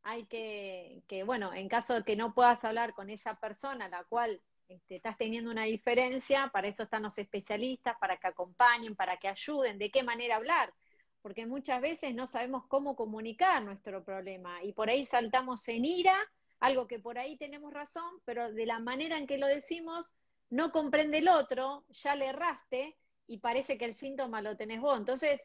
[0.06, 4.03] hay que, que, bueno, en caso de que no puedas hablar con esa persona, la
[4.03, 4.39] cual
[4.70, 9.28] este, estás teniendo una diferencia, para eso están los especialistas, para que acompañen, para que
[9.28, 10.72] ayuden, de qué manera hablar,
[11.24, 16.16] porque muchas veces no sabemos cómo comunicar nuestro problema y por ahí saltamos en ira,
[16.60, 20.14] algo que por ahí tenemos razón, pero de la manera en que lo decimos
[20.51, 22.95] no comprende el otro, ya le erraste
[23.26, 24.99] y parece que el síntoma lo tenés vos.
[24.99, 25.41] Entonces,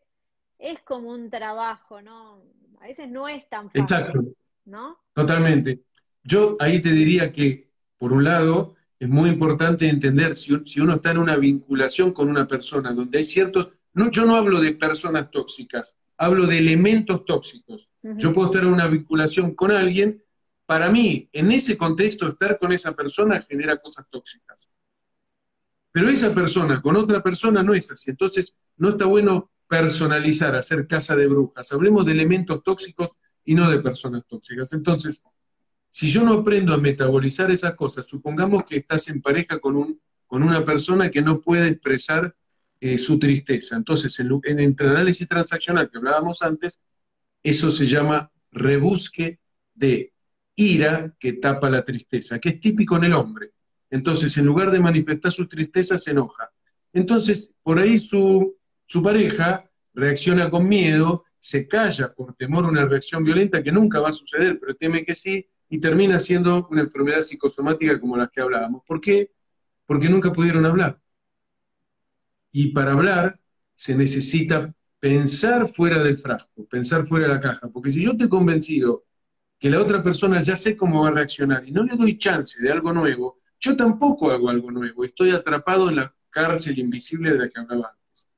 [0.59, 2.43] es como un trabajo, ¿no?
[2.81, 3.81] A veces no es tan fácil.
[3.81, 4.40] Exacto.
[4.65, 4.99] ¿No?
[5.15, 5.83] Totalmente.
[6.23, 11.11] Yo ahí te diría que, por un lado, es muy importante entender si, uno está
[11.11, 15.31] en una vinculación con una persona donde hay ciertos, no, yo no hablo de personas
[15.31, 17.89] tóxicas, hablo de elementos tóxicos.
[18.03, 20.23] Yo puedo estar en una vinculación con alguien,
[20.67, 24.69] para mí, en ese contexto, estar con esa persona genera cosas tóxicas.
[25.91, 28.11] Pero esa persona con otra persona no es así.
[28.11, 31.73] Entonces, no está bueno personalizar, hacer casa de brujas.
[31.73, 33.09] Hablemos de elementos tóxicos
[33.45, 34.73] y no de personas tóxicas.
[34.73, 35.23] Entonces,
[35.91, 40.01] si yo no aprendo a metabolizar esas cosas, supongamos que estás en pareja con, un,
[40.27, 42.35] con una persona que no puede expresar
[42.81, 43.77] eh, su tristeza.
[43.77, 46.81] Entonces, en, en el análisis transaccional que hablábamos antes,
[47.43, 49.39] eso se llama rebusque
[49.75, 50.13] de
[50.55, 53.53] ira que tapa la tristeza, que es típico en el hombre.
[53.91, 56.51] Entonces, en lugar de manifestar su tristeza, se enoja.
[56.93, 62.85] Entonces, por ahí su, su pareja reacciona con miedo, se calla por temor a una
[62.85, 66.83] reacción violenta que nunca va a suceder, pero teme que sí, y termina siendo una
[66.83, 68.83] enfermedad psicosomática como las que hablábamos.
[68.87, 69.33] ¿Por qué?
[69.87, 71.01] Porque nunca pudieron hablar.
[72.53, 73.41] Y para hablar
[73.73, 78.29] se necesita pensar fuera del frasco, pensar fuera de la caja, porque si yo estoy
[78.29, 79.05] convencido
[79.59, 82.61] que la otra persona ya sé cómo va a reaccionar y no le doy chance
[82.61, 87.39] de algo nuevo, yo tampoco hago algo nuevo, estoy atrapado en la cárcel invisible de
[87.39, 88.29] la que hablaba antes.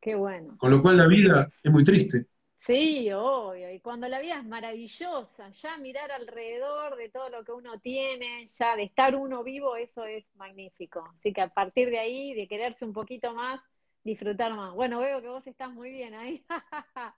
[0.00, 0.56] Qué bueno.
[0.58, 2.26] Con lo cual la vida es muy triste.
[2.58, 3.72] Sí, obvio.
[3.72, 8.46] Y cuando la vida es maravillosa, ya mirar alrededor de todo lo que uno tiene,
[8.48, 11.08] ya de estar uno vivo, eso es magnífico.
[11.18, 13.60] Así que a partir de ahí, de quererse un poquito más,
[14.02, 14.74] disfrutar más.
[14.74, 16.44] Bueno, veo que vos estás muy bien ahí.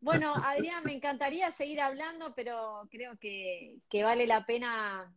[0.00, 5.12] bueno, Adrián, me encantaría seguir hablando, pero creo que, que vale la pena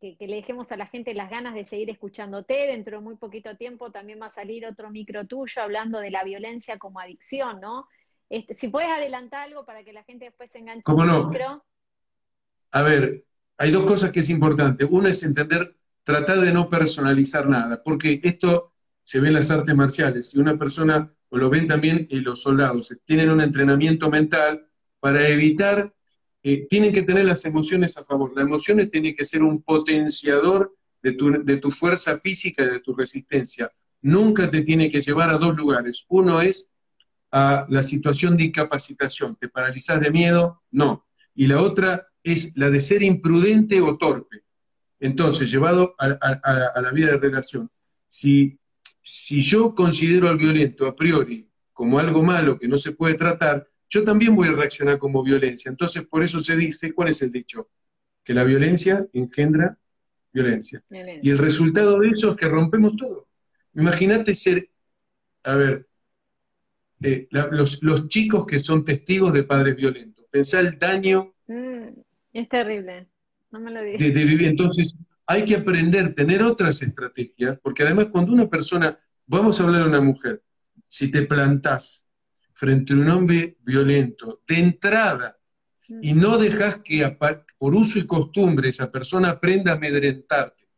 [0.00, 2.54] que, le dejemos a la gente las ganas de seguir escuchándote.
[2.66, 6.24] Dentro de muy poquito tiempo también va a salir otro micro tuyo hablando de la
[6.24, 7.88] violencia como adicción, ¿no?
[8.28, 11.28] Este, si puedes adelantar algo para que la gente después se enganche ¿Cómo no?
[11.28, 11.64] micro.
[12.70, 13.24] A ver,
[13.58, 14.84] hay dos cosas que es importante.
[14.84, 18.72] Una es entender, tratar de no personalizar nada, porque esto
[19.02, 20.30] se ve en las artes marciales.
[20.30, 24.66] Si una persona, o lo ven también en los soldados, tienen un entrenamiento mental
[25.00, 25.92] para evitar
[26.42, 28.32] eh, tienen que tener las emociones a favor.
[28.34, 33.68] Las emociones tienen que ser un potenciador de tu, fuerza física y de tu resistencia.
[34.02, 36.04] Nunca te tiene que llevar a dos lugares.
[36.08, 36.70] Uno es
[37.30, 39.36] a la situación de incapacitación.
[39.36, 40.62] ¿Te paralizas de miedo?
[40.70, 41.06] No.
[41.34, 44.42] Y la otra es la de ser imprudente o torpe.
[45.00, 47.68] Entonces, llevado a, a la vida de relación,
[48.06, 48.58] si,
[49.00, 53.66] si yo considero al violento a priori como algo malo que no se puede tratar,
[53.92, 55.68] yo también voy a reaccionar como violencia.
[55.68, 57.68] Entonces, por eso se dice, ¿cuál es el dicho?
[58.24, 59.76] Que la violencia engendra
[60.32, 60.82] violencia.
[61.22, 63.28] Y el resultado de eso es que rompemos todo.
[63.74, 64.70] Imagínate ser,
[65.44, 65.86] a ver,
[67.02, 70.24] eh, los, chicos que son testigos de padres violentos.
[70.30, 71.34] Pensá el daño.
[71.46, 71.88] Mm,
[72.32, 73.08] es terrible.
[73.50, 74.00] No me lo digas.
[74.00, 74.48] De, de vivir.
[74.48, 74.94] Entonces,
[75.26, 79.88] hay que aprender, tener otras estrategias, porque además cuando una persona, vamos a hablar de
[79.88, 80.42] una mujer,
[80.88, 82.06] si te plantás
[82.62, 85.36] frente a un hombre violento de entrada
[86.00, 87.04] y no dejas que
[87.58, 90.68] por uso y costumbre esa persona aprenda a amedrentarte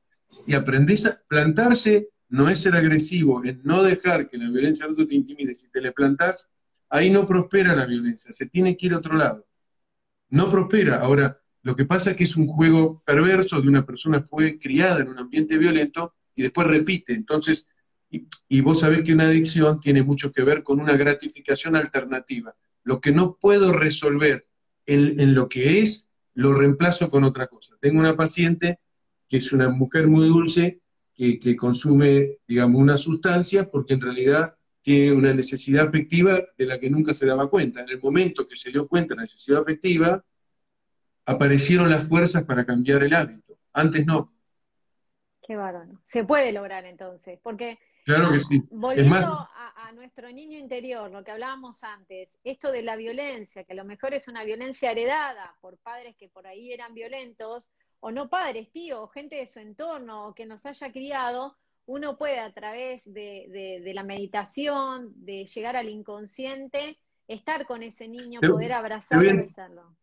[0.46, 5.06] y aprendes a plantarse no es ser agresivo, es no dejar que la violencia otro
[5.06, 5.54] te intimide.
[5.54, 6.48] Si te le plantas,
[6.88, 9.46] ahí no prospera la violencia, se tiene que ir a otro lado.
[10.30, 11.00] No prospera.
[11.00, 15.02] Ahora, lo que pasa es que es un juego perverso de una persona fue criada
[15.02, 17.12] en un ambiente violento y después repite.
[17.12, 17.68] Entonces,
[18.48, 22.54] y, vos sabés que una adicción tiene mucho que ver con una gratificación alternativa.
[22.82, 24.46] Lo que no puedo resolver
[24.86, 27.76] en, lo que es, lo reemplazo con otra cosa.
[27.80, 28.78] Tengo una paciente
[29.28, 30.80] que es una mujer muy dulce,
[31.14, 36.78] que, que, consume, digamos, una sustancia porque en realidad tiene una necesidad afectiva de la
[36.78, 37.80] que nunca se daba cuenta.
[37.80, 40.22] En el momento que se dio cuenta de la necesidad afectiva,
[41.24, 43.58] aparecieron las fuerzas para cambiar el hábito.
[43.72, 44.32] Antes no.
[45.46, 46.00] Qué bárbaro.
[46.06, 48.62] Se puede lograr entonces, porque Claro que sí.
[48.70, 53.76] Volviendo a, nuestro niño interior, lo que hablábamos antes, esto de la violencia, que a
[53.76, 58.28] lo mejor es una violencia heredada por padres que por ahí eran violentos, o no
[58.28, 63.10] padres, tíos, gente de su entorno, o que nos haya criado, uno puede a través
[63.12, 69.96] de, la meditación, de llegar al inconsciente, estar con ese niño, poder abrazarlo y besarlo.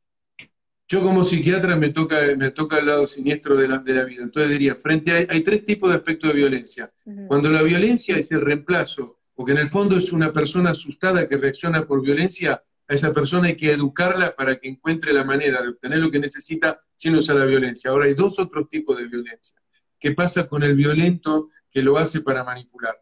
[0.92, 4.24] Yo como psiquiatra me toca, me toca el lado siniestro de la, de la vida.
[4.24, 6.92] Entonces diría, frente a, hay tres tipos de aspectos de violencia.
[7.30, 11.38] Cuando la violencia es el reemplazo, porque en el fondo es una persona asustada que
[11.38, 15.70] reacciona por violencia, a esa persona hay que educarla para que encuentre la manera de
[15.70, 17.90] obtener lo que necesita sin usar la violencia.
[17.90, 19.58] Ahora hay dos otros tipos de violencia.
[19.98, 23.00] ¿Qué pasa con el violento que lo hace para manipular?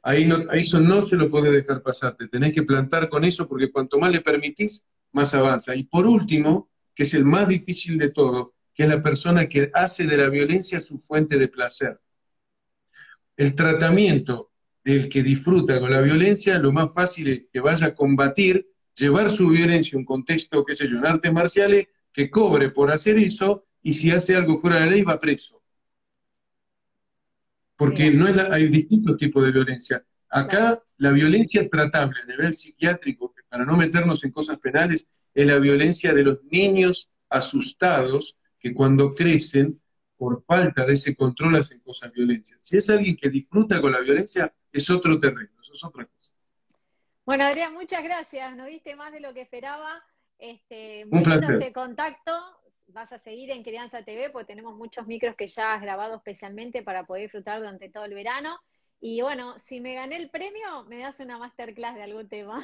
[0.00, 3.24] Ahí, no, ahí eso no se lo puede dejar pasar, te tenés que plantar con
[3.24, 5.76] eso porque cuanto más le permitís, más avanza.
[5.76, 9.70] Y por último, que es el más difícil de todo, que es la persona que
[9.72, 12.00] hace de la violencia su fuente de placer.
[13.36, 14.52] El tratamiento
[14.84, 19.30] del que disfruta con la violencia, lo más fácil es que vaya a combatir, llevar
[19.30, 23.18] su violencia a un contexto, qué sé yo, en artes marciales, que cobre por hacer
[23.18, 25.62] eso, y si hace algo fuera de la ley va preso.
[27.76, 30.04] Porque no hay distintos tipos de violencia.
[30.28, 35.58] Acá la violencia tratable a nivel psiquiátrico, para no meternos en cosas penales, es la
[35.58, 39.80] violencia de los niños asustados que cuando crecen,
[40.16, 42.56] por falta de ese control, hacen cosas violentas.
[42.60, 46.32] Si es alguien que disfruta con la violencia, es otro terreno, eso es otra cosa.
[47.26, 48.56] Bueno, Adrián, muchas gracias.
[48.56, 50.02] No viste más de lo que esperaba.
[50.38, 51.52] Este, Un placer.
[51.54, 52.32] Este contacto.
[52.86, 56.82] Vas a seguir en Crianza TV, porque tenemos muchos micros que ya has grabado especialmente
[56.82, 58.58] para poder disfrutar durante todo el verano.
[59.00, 62.62] Y bueno, si me gané el premio, me das una masterclass de algún tema.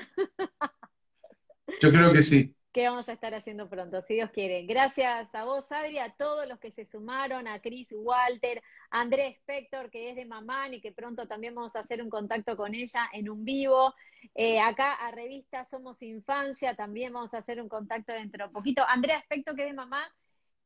[1.80, 4.62] Yo creo que sí que vamos a estar haciendo pronto, si Dios quiere.
[4.62, 9.36] Gracias a vos, Adri, a todos los que se sumaron, a Chris Walter, a Andrés
[9.38, 12.74] Spector, que es de Mamán y que pronto también vamos a hacer un contacto con
[12.74, 13.94] ella en un vivo.
[14.34, 18.84] Eh, acá a Revista Somos Infancia también vamos a hacer un contacto dentro de poquito.
[18.86, 20.14] Andrea Spector, que es de Mamá,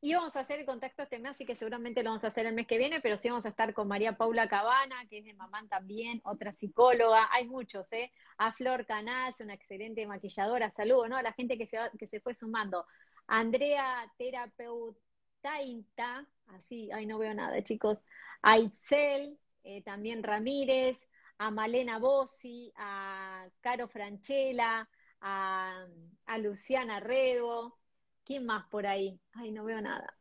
[0.04, 2.44] y vamos a hacer el contacto este mes, así que seguramente lo vamos a hacer
[2.44, 5.24] el mes que viene, pero sí vamos a estar con María Paula Cabana, que es
[5.24, 8.12] de Mamán también, otra psicóloga, hay muchos, ¿eh?
[8.36, 11.16] A Flor Canals, una excelente maquilladora, saludo, ¿no?
[11.16, 12.84] A la gente que se, que se fue sumando.
[13.28, 18.04] Andrea Terapeutainta, así, ay, no veo nada, chicos.
[18.42, 24.86] A Itzel, eh, también Ramírez, a Malena Bossi, a Caro Franchella,
[25.22, 25.86] a,
[26.26, 27.78] a Luciana Redo,
[28.24, 29.20] ¿Quién más por ahí?
[29.32, 30.14] Ay, no veo nada.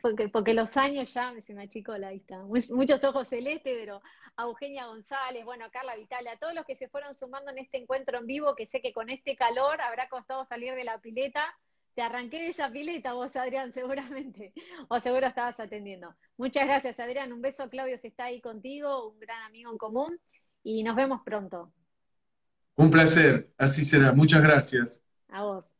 [0.00, 2.42] Porque, porque los años ya se me achicó la vista.
[2.70, 4.00] Muchos ojos celestes, pero
[4.36, 7.58] a Eugenia González, bueno, a Carla Vital, a todos los que se fueron sumando en
[7.58, 10.98] este encuentro en vivo, que sé que con este calor habrá costado salir de la
[10.98, 11.54] pileta.
[11.94, 14.54] Te arranqué de esa pileta vos, Adrián, seguramente.
[14.88, 16.14] O seguro estabas atendiendo.
[16.38, 17.32] Muchas gracias, Adrián.
[17.32, 20.18] Un beso, Claudio, si está ahí contigo, un gran amigo en común.
[20.62, 21.72] Y nos vemos pronto.
[22.76, 24.12] Un placer, así será.
[24.12, 25.02] Muchas gracias.
[25.28, 25.77] A vos.